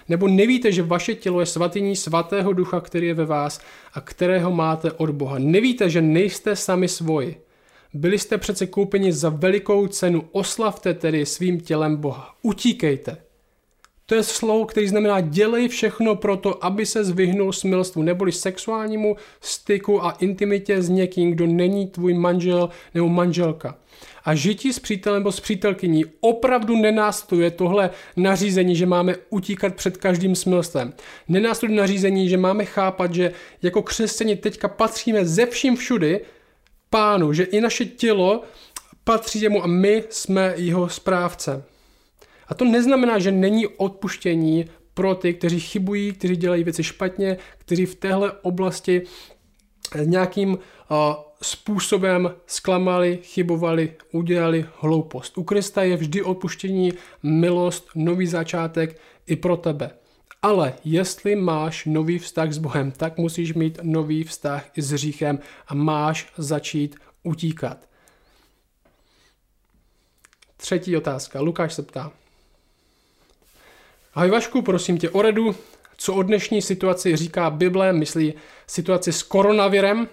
Nebo 0.08 0.28
nevíte, 0.28 0.72
že 0.72 0.82
vaše 0.82 1.14
tělo 1.14 1.40
je 1.40 1.46
svatyní 1.46 1.96
svatého 1.96 2.52
ducha, 2.52 2.80
který 2.80 3.06
je 3.06 3.14
ve 3.14 3.24
vás 3.24 3.60
a 3.92 4.00
kterého 4.00 4.52
máte 4.52 4.92
od 4.92 5.10
Boha. 5.10 5.38
Nevíte, 5.38 5.90
že 5.90 6.02
nejste 6.02 6.56
sami 6.56 6.88
svoji. 6.88 7.36
Byli 7.94 8.18
jste 8.18 8.38
přece 8.38 8.66
koupeni 8.66 9.12
za 9.12 9.28
velikou 9.28 9.86
cenu, 9.86 10.28
oslavte 10.32 10.94
tedy 10.94 11.26
svým 11.26 11.60
tělem 11.60 11.96
Boha. 11.96 12.34
Utíkejte. 12.42 13.16
To 14.12 14.16
je 14.16 14.22
který 14.66 14.88
znamená 14.88 15.20
dělej 15.20 15.68
všechno 15.68 16.16
pro 16.16 16.36
to, 16.36 16.64
aby 16.64 16.86
se 16.86 17.04
zvyhnul 17.04 17.52
smilstvu 17.52 18.02
neboli 18.02 18.32
sexuálnímu 18.32 19.16
styku 19.40 20.04
a 20.04 20.10
intimitě 20.10 20.82
s 20.82 20.88
někým, 20.88 21.30
kdo 21.30 21.46
není 21.46 21.86
tvůj 21.86 22.14
manžel 22.14 22.68
nebo 22.94 23.08
manželka. 23.08 23.78
A 24.24 24.34
žití 24.34 24.72
s 24.72 24.78
přítelem 24.78 25.20
nebo 25.20 25.32
s 25.32 25.40
přítelkyní 25.40 26.04
opravdu 26.20 26.76
nenástojuje 26.76 27.50
tohle 27.50 27.90
nařízení, 28.16 28.76
že 28.76 28.86
máme 28.86 29.14
utíkat 29.30 29.74
před 29.74 29.96
každým 29.96 30.36
smilstvem. 30.36 30.92
Nenástojuje 31.28 31.76
nařízení, 31.76 32.28
že 32.28 32.36
máme 32.36 32.64
chápat, 32.64 33.14
že 33.14 33.32
jako 33.62 33.82
křesťani 33.82 34.36
teďka 34.36 34.68
patříme 34.68 35.24
ze 35.24 35.46
vším 35.46 35.76
všudy 35.76 36.20
pánu, 36.90 37.32
že 37.32 37.44
i 37.44 37.60
naše 37.60 37.84
tělo 37.84 38.42
patří 39.04 39.40
jemu 39.40 39.64
a 39.64 39.66
my 39.66 40.04
jsme 40.10 40.54
jeho 40.56 40.88
správce. 40.88 41.71
A 42.52 42.54
to 42.54 42.64
neznamená, 42.64 43.18
že 43.18 43.32
není 43.32 43.66
odpuštění 43.66 44.64
pro 44.94 45.14
ty, 45.14 45.34
kteří 45.34 45.60
chybují, 45.60 46.12
kteří 46.12 46.36
dělají 46.36 46.64
věci 46.64 46.84
špatně, 46.84 47.36
kteří 47.58 47.86
v 47.86 47.94
téhle 47.94 48.32
oblasti 48.32 49.02
nějakým 50.04 50.50
uh, 50.50 50.58
způsobem 51.42 52.34
zklamali, 52.46 53.18
chybovali, 53.22 53.94
udělali 54.12 54.66
hloupost. 54.80 55.38
U 55.38 55.42
Krista 55.42 55.82
je 55.82 55.96
vždy 55.96 56.22
odpuštění, 56.22 56.92
milost, 57.22 57.88
nový 57.94 58.26
začátek 58.26 59.00
i 59.26 59.36
pro 59.36 59.56
tebe. 59.56 59.90
Ale 60.42 60.74
jestli 60.84 61.36
máš 61.36 61.86
nový 61.86 62.18
vztah 62.18 62.52
s 62.52 62.58
Bohem, 62.58 62.90
tak 62.90 63.18
musíš 63.18 63.54
mít 63.54 63.78
nový 63.82 64.24
vztah 64.24 64.78
i 64.78 64.82
s 64.82 64.90
hříchem 64.90 65.38
a 65.68 65.74
máš 65.74 66.32
začít 66.36 66.96
utíkat. 67.22 67.88
Třetí 70.56 70.96
otázka. 70.96 71.40
Lukáš 71.40 71.74
se 71.74 71.82
ptá. 71.82 72.12
Ahoj 74.14 74.30
Vašku, 74.30 74.62
prosím 74.62 74.98
tě 74.98 75.10
o 75.10 75.22
radu, 75.22 75.54
co 75.96 76.14
o 76.14 76.22
dnešní 76.22 76.62
situaci 76.62 77.16
říká 77.16 77.50
Bible, 77.50 77.92
myslí 77.92 78.34
situaci 78.66 79.12
s 79.12 79.22
koronavirem, 79.22 80.08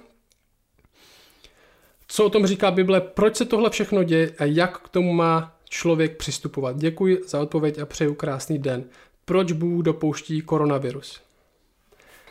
co 2.08 2.26
o 2.26 2.30
tom 2.30 2.46
říká 2.48 2.72
Bible, 2.72 3.02
proč 3.02 3.36
se 3.36 3.46
tohle 3.46 3.70
všechno 3.70 4.04
děje 4.04 4.32
a 4.38 4.46
jak 4.46 4.80
k 4.80 4.90
tomu 4.90 5.14
má 5.14 5.56
člověk 5.70 6.18
přistupovat. 6.18 6.78
Děkuji 6.78 7.22
za 7.28 7.42
odpověď 7.42 7.80
a 7.80 7.86
přeju 7.86 8.14
krásný 8.14 8.60
den. 8.60 8.84
Proč 9.26 9.52
Bůh 9.52 9.84
dopouští 9.84 10.42
koronavirus? 10.42 11.22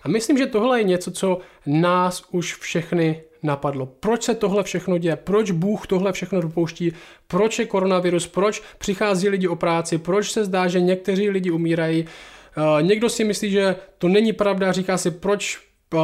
A 0.03 0.09
myslím, 0.09 0.39
že 0.39 0.47
tohle 0.47 0.81
je 0.81 0.85
něco, 0.85 1.11
co 1.11 1.41
nás 1.67 2.25
už 2.31 2.55
všechny 2.55 3.23
napadlo. 3.43 3.87
Proč 3.87 4.23
se 4.23 4.35
tohle 4.35 4.63
všechno 4.63 4.99
děje? 4.99 5.17
Proč 5.17 5.51
Bůh 5.51 5.87
tohle 5.87 6.13
všechno 6.13 6.41
dopouští? 6.41 6.93
Proč 7.27 7.59
je 7.59 7.67
koronavirus? 7.67 8.27
Proč 8.27 8.63
přichází 8.79 9.29
lidi 9.29 9.49
o 9.49 9.57
práci? 9.57 9.99
Proč 9.99 10.33
se 10.33 10.45
zdá, 10.45 10.69
že 10.69 10.81
někteří 10.81 11.31
lidi 11.31 11.51
umírají? 11.51 12.05
Uh, 12.05 12.83
někdo 12.83 13.09
si 13.09 13.25
myslí, 13.25 13.51
že 13.51 13.77
to 13.99 14.09
není 14.09 14.33
pravda, 14.33 14.73
říká 14.73 14.99
si, 14.99 15.11
proč 15.11 15.59
uh, 15.95 16.01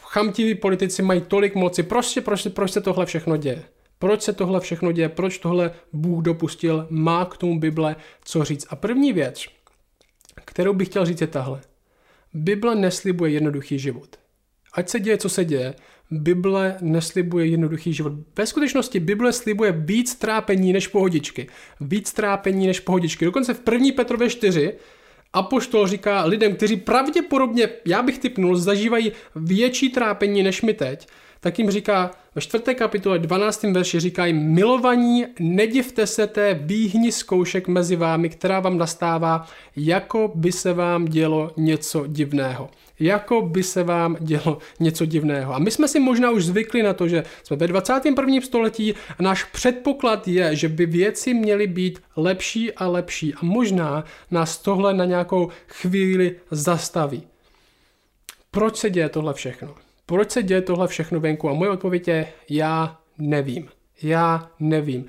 chamtiví 0.00 0.54
politici 0.54 1.02
mají 1.02 1.20
tolik 1.20 1.54
moci, 1.54 1.82
prostě 1.82 2.20
proč, 2.20 2.46
proč 2.46 2.70
se 2.70 2.80
tohle 2.80 3.06
všechno 3.06 3.36
děje? 3.36 3.62
Proč 3.98 4.22
se 4.22 4.32
tohle 4.32 4.60
všechno 4.60 4.92
děje? 4.92 5.08
Proč 5.08 5.38
tohle 5.38 5.70
Bůh 5.92 6.24
dopustil? 6.24 6.86
Má 6.90 7.24
k 7.24 7.36
tomu 7.36 7.60
Bible 7.60 7.96
co 8.24 8.44
říct? 8.44 8.66
A 8.70 8.76
první 8.76 9.12
věc, 9.12 9.44
kterou 10.44 10.72
bych 10.72 10.88
chtěl 10.88 11.06
říct 11.06 11.20
je 11.20 11.26
tahle. 11.26 11.60
Bible 12.34 12.74
neslibuje 12.74 13.32
jednoduchý 13.32 13.78
život. 13.78 14.16
Ať 14.72 14.88
se 14.88 15.00
děje, 15.00 15.18
co 15.18 15.28
se 15.28 15.44
děje, 15.44 15.74
Bible 16.12 16.76
neslibuje 16.80 17.46
jednoduchý 17.46 17.92
život. 17.92 18.12
Ve 18.36 18.46
skutečnosti 18.46 19.00
Bible 19.00 19.32
slibuje 19.32 19.72
víc 19.72 20.14
trápení 20.14 20.72
než 20.72 20.88
pohodičky. 20.88 21.46
Víc 21.80 22.12
trápení 22.12 22.66
než 22.66 22.80
pohodičky. 22.80 23.24
Dokonce 23.24 23.54
v 23.54 23.60
1. 23.72 23.88
Petrově 23.96 24.30
4 24.30 24.74
Apoštol 25.32 25.86
říká 25.86 26.24
lidem, 26.24 26.56
kteří 26.56 26.76
pravděpodobně, 26.76 27.68
já 27.86 28.02
bych 28.02 28.18
typnul, 28.18 28.56
zažívají 28.56 29.12
větší 29.36 29.88
trápení 29.88 30.42
než 30.42 30.62
my 30.62 30.74
teď, 30.74 31.08
tak 31.42 31.58
jim 31.58 31.70
říká 31.70 32.10
ve 32.34 32.42
čtvrté 32.42 32.74
kapitole 32.74 33.18
12. 33.18 33.62
verši 33.62 34.00
říkají 34.00 34.32
milovaní, 34.32 35.26
nedivte 35.40 36.06
se 36.06 36.26
té 36.26 36.54
výhni 36.54 37.12
zkoušek 37.12 37.68
mezi 37.68 37.96
vámi, 37.96 38.28
která 38.28 38.60
vám 38.60 38.78
nastává, 38.78 39.46
jako 39.76 40.32
by 40.34 40.52
se 40.52 40.72
vám 40.72 41.04
dělo 41.04 41.50
něco 41.56 42.06
divného 42.06 42.70
jako 43.00 43.42
by 43.42 43.62
se 43.62 43.82
vám 43.82 44.16
dělo 44.20 44.58
něco 44.80 45.04
divného. 45.04 45.54
A 45.54 45.58
my 45.58 45.70
jsme 45.70 45.88
si 45.88 46.00
možná 46.00 46.30
už 46.30 46.44
zvykli 46.44 46.82
na 46.82 46.94
to, 46.94 47.08
že 47.08 47.24
jsme 47.42 47.56
ve 47.56 47.66
21. 47.66 48.40
století 48.40 48.94
a 49.18 49.22
náš 49.22 49.44
předpoklad 49.44 50.28
je, 50.28 50.56
že 50.56 50.68
by 50.68 50.86
věci 50.86 51.34
měly 51.34 51.66
být 51.66 52.02
lepší 52.16 52.72
a 52.72 52.86
lepší 52.86 53.34
a 53.34 53.38
možná 53.42 54.04
nás 54.30 54.58
tohle 54.58 54.94
na 54.94 55.04
nějakou 55.04 55.48
chvíli 55.66 56.36
zastaví. 56.50 57.22
Proč 58.50 58.76
se 58.76 58.90
děje 58.90 59.08
tohle 59.08 59.34
všechno? 59.34 59.74
Proč 60.06 60.30
se 60.30 60.42
děje 60.42 60.62
tohle 60.62 60.88
všechno 60.88 61.20
venku? 61.20 61.48
A 61.48 61.52
moje 61.52 61.70
odpověď 61.70 62.08
je, 62.08 62.32
já 62.48 63.00
nevím. 63.18 63.68
Já 64.02 64.50
nevím. 64.60 65.06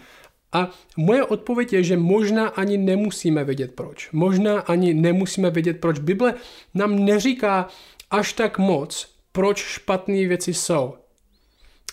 A 0.53 0.69
moje 0.97 1.25
odpověď 1.25 1.73
je, 1.73 1.83
že 1.83 1.97
možná 1.97 2.47
ani 2.47 2.77
nemusíme 2.77 3.43
vědět 3.43 3.75
proč. 3.75 4.11
Možná 4.11 4.59
ani 4.59 4.93
nemusíme 4.93 5.49
vědět 5.49 5.79
proč. 5.79 5.99
Bible 5.99 6.33
nám 6.73 7.05
neříká 7.05 7.67
až 8.11 8.33
tak 8.33 8.59
moc, 8.59 9.15
proč 9.31 9.57
špatné 9.57 10.27
věci 10.27 10.53
jsou. 10.53 10.93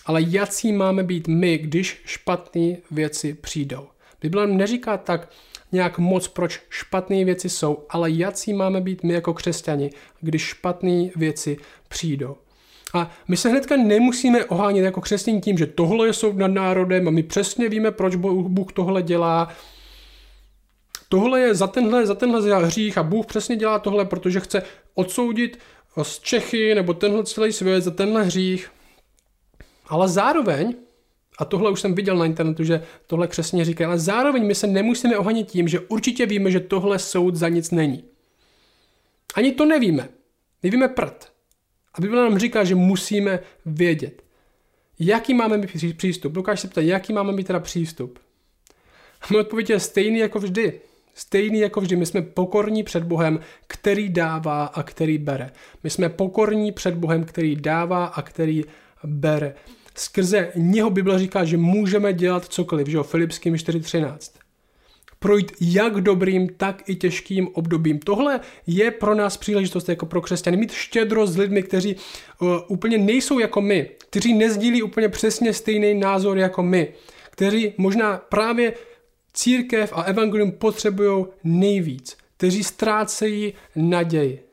Ale 0.05 0.21
jaký 0.21 0.73
máme 0.73 1.03
být 1.03 1.27
my, 1.27 1.57
když 1.57 2.01
špatné 2.05 2.77
věci 2.91 3.33
přijdou. 3.33 3.87
Bible 4.21 4.47
nám 4.47 4.57
neříká 4.57 4.97
tak 4.97 5.29
nějak 5.71 5.97
moc, 5.97 6.27
proč 6.27 6.61
špatné 6.69 7.25
věci 7.25 7.49
jsou, 7.49 7.85
ale 7.89 8.11
jaký 8.11 8.53
máme 8.53 8.81
být 8.81 9.03
my 9.03 9.13
jako 9.13 9.33
křesťani, 9.33 9.89
když 10.21 10.41
špatné 10.41 11.09
věci 11.15 11.57
přijdou. 11.87 12.37
A 12.93 13.11
my 13.27 13.37
se 13.37 13.49
hnedka 13.49 13.77
nemusíme 13.77 14.45
ohánět 14.45 14.83
jako 14.83 15.01
křesťaní 15.01 15.41
tím, 15.41 15.57
že 15.57 15.67
tohle 15.67 16.07
je 16.07 16.13
soud 16.13 16.37
nad 16.37 16.47
národem 16.47 17.07
a 17.07 17.11
my 17.11 17.23
přesně 17.23 17.69
víme, 17.69 17.91
proč 17.91 18.15
Bůh 18.15 18.73
tohle 18.73 19.03
dělá. 19.03 19.47
Tohle 21.09 21.39
je 21.39 21.55
za 21.55 21.67
tenhle, 21.67 22.05
za 22.05 22.15
tenhle 22.15 22.65
hřích 22.65 22.97
a 22.97 23.03
Bůh 23.03 23.25
přesně 23.25 23.55
dělá 23.55 23.79
tohle, 23.79 24.05
protože 24.05 24.39
chce 24.39 24.63
odsoudit 24.95 25.59
z 26.01 26.19
Čechy 26.19 26.75
nebo 26.75 26.93
tenhle 26.93 27.23
celý 27.23 27.53
svět 27.53 27.81
za 27.81 27.91
tenhle 27.91 28.23
hřích. 28.23 28.71
Ale 29.87 30.07
zároveň, 30.07 30.75
a 31.37 31.45
tohle 31.45 31.71
už 31.71 31.81
jsem 31.81 31.95
viděl 31.95 32.17
na 32.17 32.25
internetu, 32.25 32.63
že 32.63 32.83
tohle 33.07 33.27
křesně 33.27 33.65
říká, 33.65 33.87
ale 33.87 33.99
zároveň 33.99 34.45
my 34.45 34.55
se 34.55 34.67
nemusíme 34.67 35.17
ohanit 35.17 35.51
tím, 35.51 35.67
že 35.67 35.79
určitě 35.79 36.25
víme, 36.25 36.51
že 36.51 36.59
tohle 36.59 36.99
soud 36.99 37.35
za 37.35 37.49
nic 37.49 37.71
není. 37.71 38.03
Ani 39.35 39.51
to 39.51 39.65
nevíme. 39.65 40.09
Nevíme 40.63 40.87
prd. 40.87 41.30
A 41.93 42.01
Bible 42.01 42.29
nám 42.29 42.37
říká, 42.37 42.63
že 42.63 42.75
musíme 42.75 43.39
vědět. 43.65 44.23
Jaký 44.99 45.33
máme 45.33 45.57
mít 45.57 45.97
přístup? 45.97 46.35
Lukáš 46.35 46.59
se 46.59 46.67
ptá, 46.67 46.81
jaký 46.81 47.13
máme 47.13 47.31
mít 47.31 47.47
teda 47.47 47.59
přístup? 47.59 48.19
A 49.21 49.25
moje 49.31 49.43
odpověď 49.43 49.69
je 49.69 49.79
stejný 49.79 50.19
jako 50.19 50.39
vždy. 50.39 50.81
Stejný 51.15 51.59
jako 51.59 51.81
vždy, 51.81 51.95
my 51.95 52.05
jsme 52.05 52.21
pokorní 52.21 52.83
před 52.83 53.03
Bohem, 53.03 53.39
který 53.67 54.09
dává 54.09 54.65
a 54.65 54.83
který 54.83 55.17
bere. 55.17 55.51
My 55.83 55.89
jsme 55.89 56.09
pokorní 56.09 56.71
před 56.71 56.93
Bohem, 56.93 57.23
který 57.23 57.55
dává 57.55 58.05
a 58.05 58.21
který 58.21 58.63
bere. 59.03 59.53
Skrze 59.95 60.51
něho 60.55 60.89
Bible 60.89 61.19
říká, 61.19 61.43
že 61.45 61.57
můžeme 61.57 62.13
dělat 62.13 62.45
cokoliv, 62.45 62.87
že 62.87 62.97
jo, 62.97 63.03
Filipským 63.03 63.53
4.13 63.53 64.40
projít 65.23 65.51
jak 65.61 66.01
dobrým, 66.01 66.49
tak 66.57 66.89
i 66.89 66.95
těžkým 66.95 67.47
obdobím. 67.53 67.99
Tohle 67.99 68.39
je 68.67 68.91
pro 68.91 69.15
nás 69.15 69.37
příležitost 69.37 69.89
jako 69.89 70.05
pro 70.05 70.21
křesťany 70.21 70.57
mít 70.57 70.71
štědrost 70.71 71.33
s 71.33 71.37
lidmi, 71.37 71.63
kteří 71.63 71.95
uh, 71.95 72.49
úplně 72.67 72.97
nejsou 72.97 73.39
jako 73.39 73.61
my, 73.61 73.89
kteří 74.09 74.33
nezdílí 74.33 74.83
úplně 74.83 75.09
přesně 75.09 75.53
stejný 75.53 75.93
názor 75.93 76.37
jako 76.37 76.63
my, 76.63 76.87
kteří 77.29 77.73
možná 77.77 78.17
právě 78.17 78.73
církev 79.33 79.93
a 79.95 80.01
evangelium 80.01 80.51
potřebují 80.51 81.25
nejvíc, 81.43 82.17
kteří 82.37 82.63
ztrácejí 82.63 83.53
naději. 83.75 84.43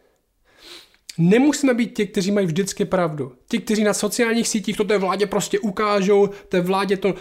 Nemusíme 1.18 1.74
být 1.74 1.96
ti, 1.96 2.06
kteří 2.06 2.30
mají 2.30 2.46
vždycky 2.46 2.84
pravdu. 2.84 3.32
Ti, 3.48 3.58
kteří 3.58 3.84
na 3.84 3.94
sociálních 3.94 4.48
sítích 4.48 4.76
to 4.76 4.84
té 4.84 4.98
vládě 4.98 5.26
prostě 5.26 5.58
ukážou, 5.58 6.28
té 6.48 6.60
vládě 6.60 6.96
to 6.96 7.14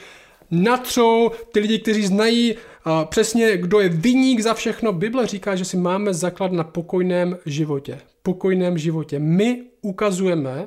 natřou, 0.52 1.32
ty 1.52 1.60
lidi, 1.60 1.80
kteří 1.80 2.06
znají 2.06 2.56
uh, 2.88 3.06
přesně, 3.06 3.58
kdo 3.58 3.80
je 3.80 3.90
vyník 3.90 4.40
za 4.40 4.54
všechno. 4.54 4.94
Bible 4.94 5.28
říká, 5.28 5.56
že 5.56 5.66
si 5.66 5.78
máme 5.78 6.14
zaklad 6.14 6.52
na 6.52 6.64
pokojném 6.64 7.38
životě. 7.46 8.00
Pokojném 8.24 8.78
životě. 8.78 9.20
My 9.20 9.64
ukazujeme 9.82 10.66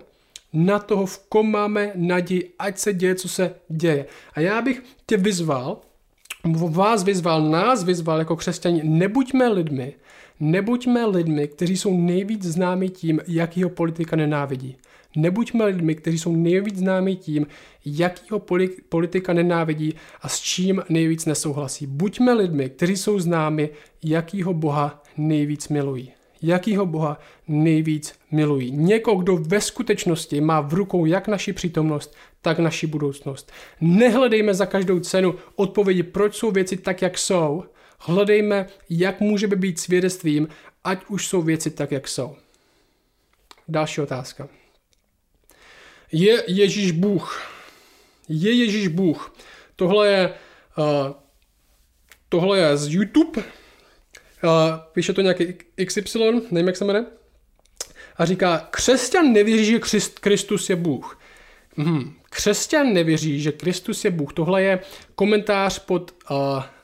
na 0.53 0.79
toho, 0.79 1.07
v 1.07 1.19
kom 1.29 1.51
máme 1.51 1.93
naději, 1.95 2.55
ať 2.59 2.79
se 2.79 2.93
děje, 2.93 3.15
co 3.15 3.29
se 3.29 3.55
děje. 3.69 4.07
A 4.35 4.41
já 4.41 4.63
bych 4.63 4.83
tě 5.07 5.17
vyzval, 5.17 5.81
vás 6.69 7.05
vyzval, 7.05 7.43
nás 7.43 7.85
vyzval 7.85 8.19
jako 8.19 8.37
křesťani, 8.37 8.81
nebuďme 8.85 9.49
lidmi, 9.49 9.95
Nebuďme 10.41 11.07
lidmi, 11.07 11.49
kteří 11.49 11.77
jsou 11.77 11.97
nejvíc 11.97 12.45
známi 12.45 12.89
tím, 12.89 13.21
jakýho 13.29 13.71
politika 13.71 14.17
nenávidí. 14.17 14.77
Nebuďme 15.17 15.65
lidmi, 15.65 15.95
kteří 15.95 16.19
jsou 16.19 16.37
nejvíc 16.37 16.79
známi 16.79 17.17
tím, 17.17 17.47
jakýho 17.85 18.43
politika 18.89 19.33
nenávidí 19.33 19.95
a 20.23 20.29
s 20.29 20.41
čím 20.41 20.83
nejvíc 20.89 21.27
nesouhlasí. 21.27 21.87
Buďme 21.87 22.33
lidmi, 22.33 22.71
kteří 22.71 22.97
jsou 22.97 23.19
známi, 23.19 23.71
jakýho 24.05 24.55
Boha 24.55 25.03
nejvíc 25.17 25.69
milují. 25.69 26.13
Jakýho 26.43 26.87
Boha 26.87 27.21
nejvíc 27.49 28.15
milují. 28.31 28.71
Někoho, 28.71 29.17
kdo 29.17 29.37
ve 29.37 29.61
skutečnosti 29.61 30.41
má 30.41 30.61
v 30.61 30.75
rukou 30.75 31.05
jak 31.07 31.29
naši 31.29 31.53
přítomnost, 31.53 32.15
tak 32.43 32.59
naši 32.59 32.87
budoucnost. 32.87 33.53
Nehledejme 33.81 34.55
za 34.55 34.67
každou 34.67 35.01
cenu 35.01 35.35
odpovědi, 35.57 36.03
proč 36.03 36.35
jsou 36.37 36.51
věci 36.51 36.77
tak, 36.77 37.03
jak 37.03 37.19
jsou. 37.19 37.65
Hledejme, 37.99 38.67
jak 38.91 39.21
můžeme 39.21 39.57
být 39.57 39.81
svědectvím, 39.81 40.49
ať 40.85 41.05
už 41.09 41.27
jsou 41.27 41.43
věci 41.43 41.71
tak, 41.71 41.93
jak 41.93 42.09
jsou. 42.09 42.37
Další 43.69 44.01
otázka. 44.01 44.49
Je 46.13 46.45
Ježíš 46.47 46.91
Bůh? 46.91 47.43
Je 48.29 48.53
Ježíš 48.53 48.89
Bůh? 48.89 49.35
Tohle 49.77 50.09
je, 50.09 50.35
uh, 50.79 51.13
tohle 52.29 52.59
je 52.59 52.77
z 52.77 52.95
YouTube. 52.95 53.43
Uh, 53.43 53.43
píše 54.93 55.13
to 55.13 55.21
nějaký 55.21 55.55
XY, 55.87 56.19
nevím, 56.51 56.67
jak 56.67 56.77
se 56.77 56.85
jmenuje. 56.85 57.07
A 58.17 58.25
říká, 58.25 58.69
křesťan 58.71 59.33
nevěří, 59.33 59.65
že 59.65 59.81
Kristus 60.21 60.71
je 60.71 60.77
Bůh. 60.77 61.21
Hmm. 61.77 62.15
Křesťan 62.31 62.93
nevěří, 62.93 63.41
že 63.41 63.53
Kristus 63.53 64.05
je 64.05 64.11
Bůh. 64.11 64.33
Tohle 64.33 64.63
je 64.63 64.81
komentář 65.15 65.79
pod 65.79 66.15
uh, 66.31 66.37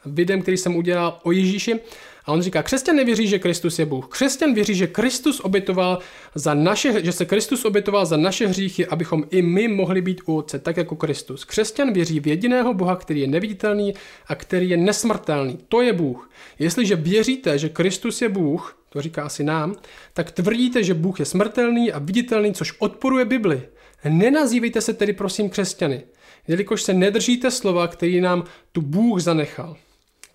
videem, 0.07 0.43
který 0.43 0.57
jsem 0.57 0.77
udělal 0.77 1.21
o 1.23 1.33
Ježíši. 1.33 1.81
A 2.27 2.33
on 2.33 2.43
říká, 2.43 2.63
křesťan 2.63 2.97
nevěří, 2.97 3.29
že 3.29 3.39
Kristus 3.39 3.79
je 3.79 3.87
Bůh. 3.87 4.09
Křesťan 4.09 4.55
věří, 4.55 4.75
že 4.75 4.87
Kristus 4.87 5.41
obětoval 5.41 5.99
za 6.35 6.55
naše, 6.55 7.05
že 7.05 7.13
se 7.13 7.25
Kristus 7.25 7.65
obětoval 7.65 8.07
za 8.07 8.17
naše 8.17 8.47
hříchy, 8.47 8.87
abychom 8.87 9.25
i 9.31 9.43
my 9.43 9.69
mohli 9.69 10.03
být 10.03 10.21
u 10.27 10.37
Otce, 10.37 10.59
tak 10.59 10.77
jako 10.77 10.97
Kristus. 10.97 11.45
Křesťan 11.45 11.93
věří 11.93 12.21
v 12.21 12.27
jediného 12.27 12.75
Boha, 12.75 12.97
který 12.97 13.21
je 13.21 13.27
neviditelný 13.27 13.95
a 14.27 14.35
který 14.35 14.69
je 14.69 14.77
nesmrtelný. 14.77 15.59
To 15.69 15.81
je 15.81 15.93
Bůh. 15.93 16.31
Jestliže 16.59 16.97
věříte, 16.97 17.59
že 17.59 17.69
Kristus 17.69 18.23
je 18.23 18.29
Bůh, 18.29 18.79
to 18.89 19.03
říká 19.03 19.25
asi 19.25 19.45
nám, 19.45 19.75
tak 20.13 20.31
tvrdíte, 20.31 20.85
že 20.85 20.95
Bůh 20.95 21.21
je 21.21 21.27
smrtelný 21.27 21.93
a 21.93 21.99
viditelný, 21.99 22.55
což 22.55 22.75
odporuje 22.79 23.25
Bibli. 23.25 23.63
Nenazývejte 24.09 24.81
se 24.81 24.95
tedy 24.95 25.13
prosím 25.13 25.51
křesťany, 25.51 26.03
jelikož 26.49 26.83
se 26.83 26.95
nedržíte 26.95 27.51
slova, 27.51 27.89
který 27.89 28.21
nám 28.21 28.45
tu 28.73 28.81
Bůh 28.81 29.21
zanechal. 29.21 29.77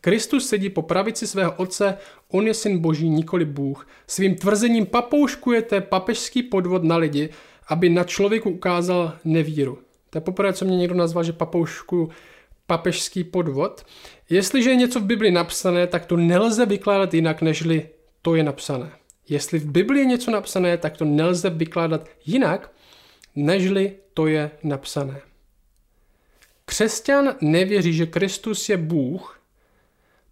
Kristus 0.02 0.48
sedí 0.48 0.70
po 0.70 0.82
pravici 0.82 1.28
svého 1.28 1.54
otce, 1.58 1.98
on 2.32 2.48
je 2.48 2.54
syn 2.54 2.80
boží, 2.80 3.10
nikoli 3.10 3.46
Bůh. 3.46 3.88
Svým 4.08 4.36
tvrzením 4.36 4.86
papouškujete 4.86 5.82
papežský 5.82 6.44
podvod 6.44 6.84
na 6.84 6.98
lidi, 6.98 7.30
aby 7.68 7.90
na 7.90 8.04
člověku 8.04 8.50
ukázal 8.50 9.14
nevíru. 9.24 9.80
To 10.10 10.18
je 10.18 10.22
poprvé, 10.22 10.54
co 10.54 10.66
mě 10.66 10.78
někdo 10.78 10.96
nazval, 10.96 11.24
že 11.24 11.34
papoušku 11.34 12.10
papežský 12.68 13.24
podvod. 13.24 13.86
Jestliže 14.30 14.70
je 14.70 14.76
něco 14.76 15.00
v 15.00 15.06
Bibli 15.06 15.32
napsané, 15.32 15.88
tak 15.88 16.06
to 16.06 16.18
nelze 16.18 16.66
vykládat 16.66 17.14
jinak, 17.14 17.42
nežli 17.42 17.90
to 18.22 18.36
je 18.36 18.44
napsané. 18.44 18.92
Jestli 19.30 19.60
v 19.60 19.72
Bibli 19.72 20.00
je 20.00 20.06
něco 20.06 20.32
napsané, 20.32 20.78
tak 20.78 20.98
to 20.98 21.06
nelze 21.06 21.50
vykládat 21.50 22.10
jinak, 22.26 22.72
nežli 23.36 23.96
to 24.14 24.28
je 24.28 24.52
napsané. 24.64 25.22
Křesťan 26.66 27.36
nevěří, 27.42 27.94
že 27.94 28.06
Kristus 28.06 28.70
je 28.70 28.78
Bůh, 28.78 29.41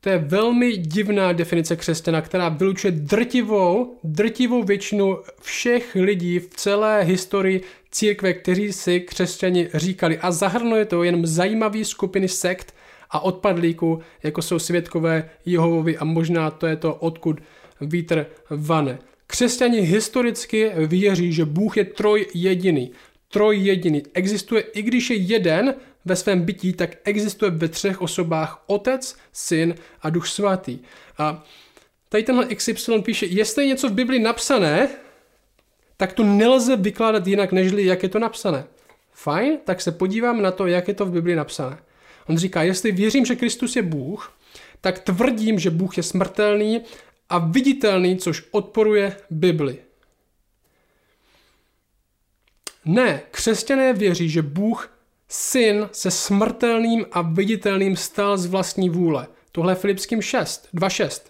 to 0.02 0.10
je 0.10 0.18
velmi 0.18 0.78
divná 0.78 1.34
definice 1.34 1.76
křesťana, 1.76 2.22
která 2.22 2.50
vylučuje 2.50 2.92
drtivou, 2.92 3.98
drtivou 4.04 4.64
většinu 4.64 5.18
všech 5.42 5.96
lidí 5.96 6.40
v 6.40 6.50
celé 6.50 7.04
historii 7.04 7.62
církve, 7.92 8.34
kteří 8.34 8.74
si 8.74 9.00
křesťani 9.00 9.70
říkali. 9.74 10.18
A 10.18 10.32
zahrnuje 10.32 10.86
to 10.86 11.04
jen 11.04 11.26
zajímavé 11.26 11.86
skupiny 11.86 12.28
sekt 12.28 12.76
a 13.10 13.20
odpadlíků, 13.20 14.00
jako 14.24 14.42
jsou 14.42 14.60
světkové 14.60 15.30
Jehovovi 15.46 15.98
a 15.98 16.06
možná 16.06 16.52
to 16.52 16.68
je 16.68 16.76
to, 16.76 16.96
odkud 16.96 17.40
vítr 17.82 18.26
vane. 18.50 19.00
Křesťani 19.28 19.82
historicky 19.82 20.72
věří, 20.88 21.34
že 21.34 21.46
Bůh 21.46 21.78
je 21.78 21.86
troj 21.86 22.26
jediný. 22.34 22.92
Troj 23.32 23.58
jediný. 23.58 24.04
Existuje, 24.14 24.62
i 24.62 24.82
když 24.82 25.10
je 25.10 25.16
jeden, 25.16 25.74
ve 26.06 26.16
svém 26.16 26.42
bytí, 26.42 26.74
tak 26.74 26.96
existuje 27.04 27.52
ve 27.52 27.68
třech 27.68 28.02
osobách 28.02 28.64
Otec, 28.68 29.16
Syn 29.34 29.76
a 30.02 30.10
Duch 30.10 30.28
Svatý. 30.28 30.80
A 31.18 31.44
tady 32.10 32.24
tenhle 32.24 32.46
XY 32.46 33.02
píše, 33.02 33.26
jestli 33.26 33.64
je 33.64 33.68
něco 33.68 33.90
v 33.90 33.94
Bibli 33.94 34.20
napsané, 34.20 34.90
tak 35.98 36.14
to 36.14 36.24
nelze 36.24 36.76
vykládat 36.76 37.28
jinak, 37.28 37.52
nežli 37.52 37.86
jak 37.86 38.04
je 38.04 38.10
to 38.10 38.20
napsané. 38.20 38.64
Fajn, 39.14 39.58
tak 39.64 39.82
se 39.82 39.92
podívám 39.92 40.42
na 40.42 40.52
to, 40.52 40.68
jak 40.68 40.88
je 40.88 40.94
to 40.94 41.06
v 41.06 41.12
Bibli 41.12 41.36
napsané. 41.36 41.78
On 42.28 42.38
říká, 42.38 42.64
jestli 42.64 42.92
věřím, 42.92 43.26
že 43.26 43.36
Kristus 43.36 43.76
je 43.76 43.82
Bůh, 43.82 44.34
tak 44.82 45.00
tvrdím, 45.00 45.60
že 45.60 45.70
Bůh 45.70 45.98
je 45.98 46.04
smrtelný 46.04 46.82
a 47.30 47.38
viditelný, 47.38 48.18
což 48.18 48.44
odporuje 48.52 49.18
Bibli. 49.30 49.78
Ne, 52.86 53.22
křesťané 53.32 53.94
věří, 53.94 54.30
že 54.30 54.42
Bůh 54.42 54.99
syn 55.30 55.90
se 55.92 56.12
smrtelným 56.12 57.06
a 57.12 57.22
viditelným 57.22 57.96
stal 57.96 58.38
z 58.38 58.46
vlastní 58.46 58.90
vůle. 58.90 59.28
Tohle 59.52 59.72
je 59.72 59.76
Filipským 59.76 60.22
6, 60.22 60.68
2.6. 60.76 61.22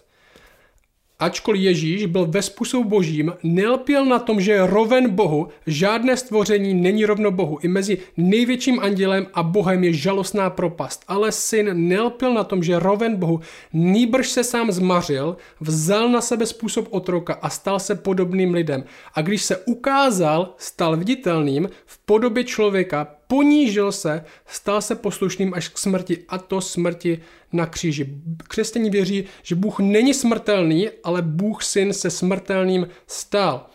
Ačkoliv 1.20 1.62
Ježíš 1.62 2.06
byl 2.06 2.26
ve 2.26 2.42
způsobu 2.42 2.88
božím, 2.88 3.32
nelpěl 3.42 4.04
na 4.06 4.18
tom, 4.18 4.40
že 4.40 4.52
je 4.52 4.66
roven 4.66 5.10
Bohu, 5.10 5.48
žádné 5.66 6.16
stvoření 6.16 6.74
není 6.74 7.04
rovno 7.04 7.30
Bohu. 7.30 7.58
I 7.62 7.68
mezi 7.68 7.98
největším 8.16 8.80
andělem 8.80 9.26
a 9.34 9.42
Bohem 9.42 9.84
je 9.84 9.92
žalostná 9.92 10.50
propast. 10.50 11.04
Ale 11.08 11.32
syn 11.32 11.88
nelpěl 11.88 12.34
na 12.34 12.44
tom, 12.44 12.62
že 12.62 12.72
je 12.72 12.78
roven 12.78 13.16
Bohu, 13.16 13.40
nýbrž 13.72 14.28
se 14.28 14.44
sám 14.44 14.72
zmařil, 14.72 15.36
vzal 15.60 16.08
na 16.08 16.20
sebe 16.20 16.46
způsob 16.46 16.88
otroka 16.90 17.38
a 17.42 17.50
stal 17.50 17.78
se 17.78 17.94
podobným 17.94 18.54
lidem. 18.54 18.84
A 19.14 19.22
když 19.22 19.42
se 19.42 19.56
ukázal, 19.56 20.54
stal 20.58 20.96
viditelným 20.96 21.68
v 21.86 21.98
podobě 21.98 22.44
člověka, 22.44 23.19
ponížil 23.30 23.92
se, 23.92 24.24
stal 24.46 24.82
se 24.82 24.94
poslušným 24.94 25.54
až 25.54 25.68
k 25.68 25.78
smrti 25.78 26.18
a 26.28 26.38
to 26.38 26.60
smrti 26.60 27.20
na 27.52 27.66
kříži. 27.66 28.08
Křesťaní 28.48 28.90
věří, 28.90 29.24
že 29.42 29.54
Bůh 29.54 29.78
není 29.78 30.14
smrtelný, 30.14 30.88
ale 31.04 31.22
Bůh 31.22 31.62
syn 31.62 31.92
se 31.92 32.10
smrtelným 32.10 32.88
stal. 33.06 33.66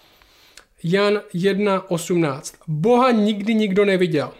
Jan 0.83 1.21
1.18. 1.33 2.53
Boha 2.67 3.11
nikdy 3.11 3.53
nikdo 3.53 3.85
neviděl. 3.85 4.31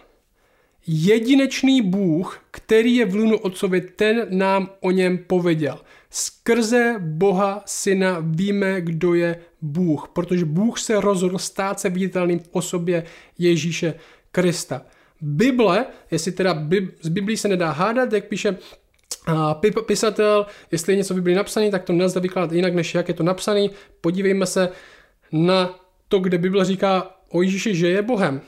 Jedinečný 0.86 1.82
Bůh, 1.82 2.40
který 2.50 2.96
je 2.96 3.06
v 3.06 3.14
lunu 3.14 3.38
otcovi, 3.38 3.80
ten 3.80 4.26
nám 4.30 4.70
o 4.80 4.90
něm 4.90 5.18
pověděl. 5.18 5.80
Skrze 6.10 6.94
Boha 6.98 7.62
Syna 7.66 8.18
víme, 8.20 8.80
kdo 8.80 9.14
je 9.14 9.38
Bůh, 9.62 10.08
protože 10.12 10.44
Bůh 10.44 10.78
se 10.78 11.00
rozhodl 11.00 11.38
stát 11.38 11.80
se 11.80 11.90
viditelným 11.90 12.38
v 12.38 12.48
osobě 12.52 13.04
Ježíše 13.38 13.94
Krista. 14.32 14.82
Bible, 15.20 15.86
jestli 16.10 16.32
teda 16.32 16.66
z 17.00 17.08
Biblí 17.08 17.36
se 17.36 17.48
nedá 17.48 17.70
hádat, 17.70 18.12
jak 18.12 18.24
píše 18.24 18.56
pisatel, 19.86 20.46
jestli 20.72 20.92
je 20.92 20.96
něco 20.96 21.14
v 21.14 21.16
Biblii 21.16 21.36
napsané, 21.36 21.70
tak 21.70 21.84
to 21.84 21.92
nelze 21.92 22.20
vykládat 22.20 22.52
jinak, 22.52 22.74
než 22.74 22.94
jak 22.94 23.08
je 23.08 23.14
to 23.14 23.22
napsané. 23.22 23.68
Podívejme 24.00 24.46
se 24.46 24.68
na 25.32 25.78
to, 26.08 26.18
kde 26.18 26.38
Bible 26.38 26.64
říká 26.64 27.10
o 27.30 27.42
Ježíši, 27.42 27.74
že 27.74 27.88
je 27.88 28.02
Bohem. 28.02 28.40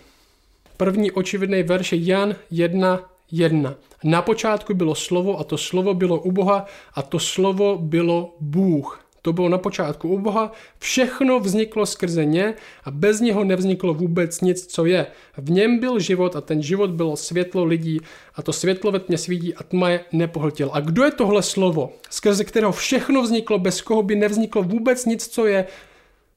První 0.77 1.11
očividný 1.11 1.63
verš 1.63 1.93
je 1.93 1.99
Jan 1.99 2.37
1, 2.51 3.11
1. 3.33 3.75
Na 4.05 4.23
počátku 4.23 4.75
bylo 4.75 4.95
slovo 4.95 5.39
a 5.39 5.45
to 5.45 5.59
slovo 5.59 5.95
bylo 5.95 6.21
u 6.21 6.33
Boha 6.33 6.67
a 6.95 7.03
to 7.03 7.19
slovo 7.19 7.79
bylo 7.79 8.37
Bůh. 8.41 9.08
To 9.23 9.33
bylo 9.33 9.49
na 9.49 9.59
počátku 9.59 10.09
u 10.09 10.19
Boha, 10.19 10.53
všechno 10.79 11.41
vzniklo 11.41 11.87
skrze 11.87 12.25
ně 12.25 12.55
a 12.85 12.91
bez 12.91 13.21
něho 13.21 13.45
nevzniklo 13.45 13.95
vůbec 13.95 14.41
nic, 14.41 14.67
co 14.67 14.87
je. 14.87 15.07
V 15.37 15.51
něm 15.51 15.79
byl 15.79 15.99
život 15.99 16.37
a 16.37 16.41
ten 16.41 16.63
život 16.63 16.91
bylo 16.91 17.17
světlo 17.17 17.65
lidí 17.65 18.01
a 18.35 18.43
to 18.43 18.53
světlo 18.53 18.93
ve 18.93 19.01
tmě 19.01 19.19
svídí 19.19 19.55
a 19.55 19.63
tma 19.63 19.91
je 19.91 20.01
nepohltil. 20.13 20.71
A 20.73 20.81
kdo 20.81 21.05
je 21.05 21.11
tohle 21.11 21.43
slovo, 21.43 21.93
skrze 22.11 22.45
kterého 22.45 22.73
všechno 22.73 23.23
vzniklo, 23.23 23.59
bez 23.59 23.81
koho 23.81 24.03
by 24.03 24.17
nevzniklo 24.17 24.63
vůbec 24.63 25.05
nic, 25.05 25.27
co 25.27 25.47
je? 25.47 25.67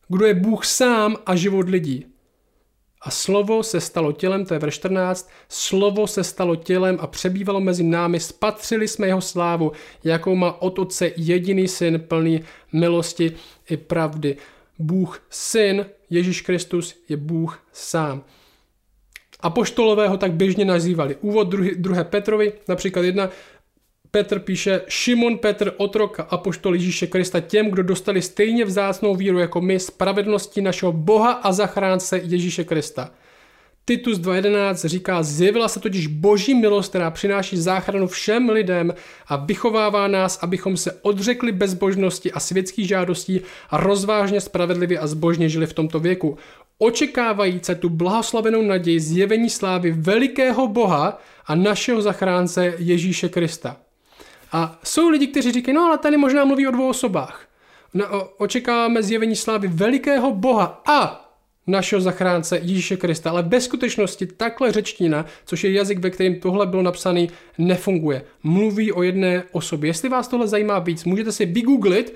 Kdo 0.08 0.26
je 0.26 0.34
Bůh 0.34 0.66
sám 0.66 1.18
a 1.26 1.36
život 1.36 1.70
lidí? 1.70 2.11
A 3.02 3.12
slovo 3.12 3.64
se 3.64 3.82
stalo 3.82 4.12
tělem, 4.12 4.46
to 4.46 4.54
je 4.54 4.60
verš 4.60 4.74
14, 4.74 5.30
slovo 5.50 6.08
se 6.08 6.24
stalo 6.24 6.56
tělem 6.56 6.98
a 7.02 7.08
přebývalo 7.08 7.60
mezi 7.60 7.84
námi, 7.84 8.20
spatřili 8.20 8.88
jsme 8.88 9.08
jeho 9.08 9.22
slávu, 9.22 9.72
jakou 10.04 10.36
má 10.36 10.62
od 10.62 10.80
otce 10.80 11.12
jediný 11.18 11.68
syn 11.68 12.00
plný 12.08 12.44
milosti 12.74 13.32
i 13.70 13.78
pravdy. 13.78 14.38
Bůh 14.80 15.24
syn, 15.30 15.86
Ježíš 16.10 16.42
Kristus 16.42 16.96
je 17.10 17.18
Bůh 17.18 17.64
sám. 17.74 18.24
Apoštolové 19.40 20.08
ho 20.08 20.18
tak 20.18 20.34
běžně 20.34 20.66
nazývali. 20.66 21.16
Úvod 21.22 21.48
2. 21.48 22.04
Petrovi, 22.04 22.54
například 22.68 23.02
jedna 23.02 23.30
Petr 24.12 24.40
píše, 24.40 24.82
Šimon 24.88 25.38
Petr, 25.38 25.74
otrok 25.78 26.20
a 26.20 26.24
apoštol 26.24 26.76
Ježíše 26.76 27.08
Krista 27.08 27.40
těm, 27.40 27.70
kdo 27.70 27.84
dostali 27.84 28.22
stejně 28.22 28.66
vzácnou 28.66 29.16
víru 29.16 29.40
jako 29.40 29.62
my, 29.62 29.80
spravedlnosti 29.80 30.62
našeho 30.62 30.92
Boha 30.92 31.32
a 31.32 31.52
zachránce 31.52 32.22
Ježíše 32.24 32.64
Krista. 32.64 33.12
Titus 33.86 34.20
2.11 34.20 34.88
říká, 34.88 35.24
zjevila 35.24 35.68
se 35.68 35.80
totiž 35.80 36.08
boží 36.08 36.54
milost, 36.54 36.90
která 36.90 37.12
přináší 37.12 37.58
záchranu 37.58 38.08
všem 38.08 38.50
lidem 38.50 38.94
a 39.28 39.36
vychovává 39.36 40.08
nás, 40.08 40.40
abychom 40.42 40.78
se 40.78 40.92
odřekli 41.02 41.52
bezbožnosti 41.52 42.32
a 42.32 42.40
světských 42.40 42.88
žádostí 42.88 43.42
a 43.70 43.78
rozvážně 43.78 44.42
spravedlivě 44.42 45.00
a 45.00 45.08
zbožně 45.08 45.50
žili 45.50 45.68
v 45.68 45.74
tomto 45.74 46.00
věku. 46.00 46.38
Očekávajíce 46.78 47.76
tu 47.76 47.90
blahoslavenou 47.90 48.62
naději 48.62 49.00
zjevení 49.00 49.50
slávy 49.50 49.92
velikého 49.92 50.68
Boha 50.68 51.22
a 51.46 51.56
našeho 51.56 52.02
zachránce 52.02 52.74
Ježíše 52.78 53.30
Krista. 53.30 53.78
A 54.52 54.80
jsou 54.84 55.10
lidi, 55.10 55.28
kteří 55.28 55.52
říkají, 55.52 55.76
no 55.76 55.82
ale 55.82 55.98
tady 55.98 56.18
možná 56.18 56.46
mluví 56.46 56.68
o 56.68 56.72
dvou 56.72 56.90
osobách. 56.90 57.48
No, 57.94 58.06
očekáváme 58.38 59.04
zjevení 59.04 59.36
slávy 59.36 59.68
velikého 59.68 60.32
Boha 60.32 60.82
a 60.86 61.28
našeho 61.68 62.02
zachránce 62.02 62.58
Ježíše 62.58 62.98
Krista, 62.98 63.30
ale 63.30 63.44
ve 63.44 63.62
skutečnosti 63.62 64.26
takhle 64.26 64.72
řečtina, 64.72 65.26
což 65.46 65.64
je 65.64 65.72
jazyk, 65.72 66.00
ve 66.00 66.10
kterém 66.10 66.40
tohle 66.40 66.68
bylo 66.68 66.82
napsané, 66.82 67.28
nefunguje. 67.58 68.24
Mluví 68.44 68.92
o 68.92 69.04
jedné 69.04 69.44
osobě. 69.52 69.90
Jestli 69.90 70.10
vás 70.10 70.28
tohle 70.28 70.48
zajímá 70.48 70.80
víc, 70.80 71.06
můžete 71.06 71.32
si 71.32 71.46
vygooglit 71.46 72.16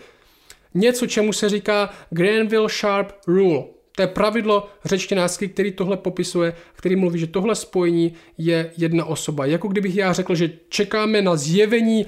něco, 0.74 1.08
čemu 1.08 1.34
se 1.34 1.50
říká 1.50 1.90
Granville 2.10 2.70
Sharp 2.70 3.12
Rule. 3.28 3.64
To 3.96 4.02
je 4.02 4.08
pravidlo 4.08 4.70
řečtinářské, 4.86 5.48
který 5.48 5.72
tohle 5.72 5.98
popisuje, 5.98 6.54
který 6.74 6.96
mluví, 6.96 7.20
že 7.20 7.28
tohle 7.28 7.56
spojení 7.56 8.14
je 8.38 8.72
jedna 8.78 9.06
osoba. 9.06 9.46
Jako 9.46 9.68
kdybych 9.68 9.96
já 9.96 10.14
řekl, 10.14 10.36
že 10.36 10.52
čekáme 10.70 11.22
na 11.22 11.36
zjevení 11.36 12.06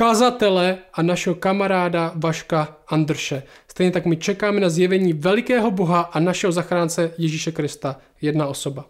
kazatele 0.00 0.78
a 0.94 1.02
našeho 1.02 1.34
kamaráda 1.36 2.12
Vaška 2.14 2.76
Andrše. 2.88 3.42
Stejně 3.68 3.92
tak 3.92 4.06
my 4.06 4.16
čekáme 4.16 4.60
na 4.60 4.68
zjevení 4.68 5.12
velikého 5.12 5.70
Boha 5.70 6.00
a 6.00 6.20
našeho 6.20 6.52
zachránce 6.52 7.12
Ježíše 7.18 7.52
Krista, 7.52 7.96
jedna 8.20 8.46
osoba. 8.46 8.84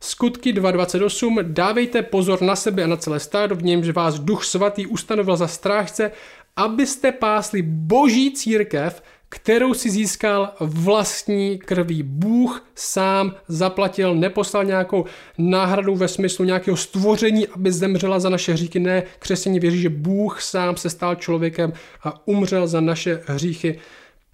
Skutky 0.00 0.52
2.28. 0.52 1.42
Dávejte 1.42 2.02
pozor 2.02 2.42
na 2.42 2.56
sebe 2.56 2.84
a 2.84 2.86
na 2.86 2.96
celé 2.96 3.20
stádo, 3.20 3.56
v 3.56 3.62
němž 3.62 3.88
vás 3.88 4.18
duch 4.18 4.44
svatý 4.44 4.86
ustanovil 4.86 5.36
za 5.36 5.48
strážce, 5.48 6.10
abyste 6.56 7.12
pásli 7.12 7.62
boží 7.62 8.32
církev, 8.32 9.02
kterou 9.34 9.74
si 9.74 9.90
získal 9.90 10.52
vlastní 10.60 11.58
krví. 11.58 12.02
Bůh 12.02 12.66
sám 12.74 13.34
zaplatil, 13.48 14.14
neposlal 14.14 14.64
nějakou 14.64 15.04
náhradu 15.38 15.94
ve 15.94 16.08
smyslu 16.08 16.44
nějakého 16.44 16.76
stvoření, 16.76 17.48
aby 17.48 17.72
zemřela 17.72 18.20
za 18.20 18.28
naše 18.28 18.52
hříchy. 18.52 18.80
Ne, 18.80 19.02
křesťané 19.18 19.60
věří, 19.60 19.80
že 19.80 19.88
Bůh 19.88 20.42
sám 20.42 20.76
se 20.76 20.90
stal 20.90 21.14
člověkem 21.14 21.72
a 22.02 22.26
umřel 22.26 22.66
za 22.66 22.80
naše 22.80 23.22
hříchy. 23.26 23.78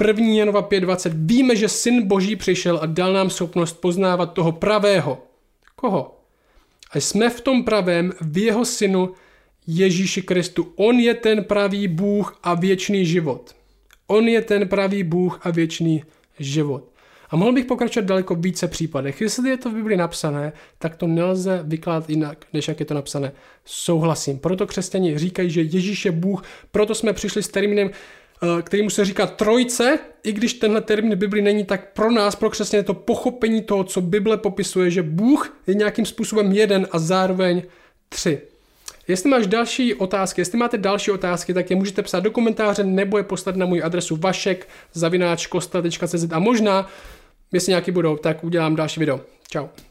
1. 0.06 0.26
Janova 0.26 0.62
5.20. 0.62 1.12
Víme, 1.14 1.56
že 1.56 1.68
Syn 1.68 2.06
Boží 2.06 2.36
přišel 2.36 2.78
a 2.82 2.86
dal 2.86 3.12
nám 3.12 3.30
schopnost 3.30 3.80
poznávat 3.80 4.32
toho 4.32 4.52
pravého. 4.52 5.26
Koho? 5.76 6.20
A 6.92 7.00
jsme 7.00 7.30
v 7.30 7.40
tom 7.40 7.64
pravém, 7.64 8.12
v 8.20 8.38
jeho 8.38 8.64
synu 8.64 9.12
Ježíši 9.66 10.22
Kristu. 10.22 10.72
On 10.76 11.00
je 11.00 11.14
ten 11.14 11.44
pravý 11.44 11.88
Bůh 11.88 12.38
a 12.42 12.54
věčný 12.54 13.06
život. 13.06 13.59
On 14.10 14.28
je 14.28 14.42
ten 14.42 14.68
pravý 14.68 15.02
Bůh 15.02 15.40
a 15.42 15.50
věčný 15.50 16.04
život. 16.38 16.84
A 17.30 17.36
mohl 17.36 17.52
bych 17.52 17.64
pokračovat 17.64 18.06
daleko 18.06 18.34
více 18.34 18.68
případech. 18.68 19.20
Jestli 19.20 19.50
je 19.50 19.56
to 19.56 19.70
v 19.70 19.74
Biblii 19.74 19.96
napsané, 19.96 20.52
tak 20.78 20.96
to 20.96 21.06
nelze 21.06 21.60
vykládat 21.64 22.10
jinak, 22.10 22.46
než 22.52 22.68
jak 22.68 22.80
je 22.80 22.86
to 22.86 22.94
napsané. 22.94 23.32
Souhlasím. 23.64 24.38
Proto 24.38 24.66
křesťani 24.66 25.18
říkají, 25.18 25.50
že 25.50 25.62
Ježíš 25.62 26.04
je 26.04 26.12
Bůh, 26.12 26.44
proto 26.70 26.94
jsme 26.94 27.12
přišli 27.12 27.42
s 27.42 27.48
termínem, 27.48 27.90
eh, 27.90 28.62
kterýmu 28.62 28.90
se 28.90 29.04
říká 29.04 29.26
trojce, 29.26 29.98
i 30.22 30.32
když 30.32 30.54
tenhle 30.54 30.80
termín 30.80 31.14
v 31.14 31.18
Biblii 31.18 31.42
není, 31.42 31.64
tak 31.64 31.92
pro 31.92 32.10
nás, 32.10 32.36
pro 32.36 32.50
křesťany, 32.50 32.84
to 32.84 32.94
pochopení 32.94 33.62
toho, 33.62 33.84
co 33.84 34.00
Bible 34.00 34.36
popisuje, 34.36 34.90
že 34.90 35.02
Bůh 35.02 35.56
je 35.66 35.74
nějakým 35.74 36.06
způsobem 36.06 36.52
jeden 36.52 36.86
a 36.90 36.98
zároveň 36.98 37.62
tři. 38.08 38.49
Jestli 39.08 39.30
máš 39.30 39.46
další 39.46 39.94
otázky, 39.94 40.40
jestli 40.40 40.58
máte 40.58 40.78
další 40.78 41.10
otázky, 41.10 41.54
tak 41.54 41.70
je 41.70 41.76
můžete 41.76 42.02
psát 42.02 42.20
do 42.20 42.30
komentáře 42.30 42.84
nebo 42.84 43.18
je 43.18 43.24
poslat 43.24 43.56
na 43.56 43.66
můj 43.66 43.82
adresu 43.84 44.16
vašek 44.16 44.68
a 46.32 46.38
možná, 46.38 46.86
jestli 47.52 47.70
nějaký 47.70 47.90
budou, 47.90 48.16
tak 48.16 48.44
udělám 48.44 48.76
další 48.76 49.00
video. 49.00 49.20
Ciao. 49.48 49.89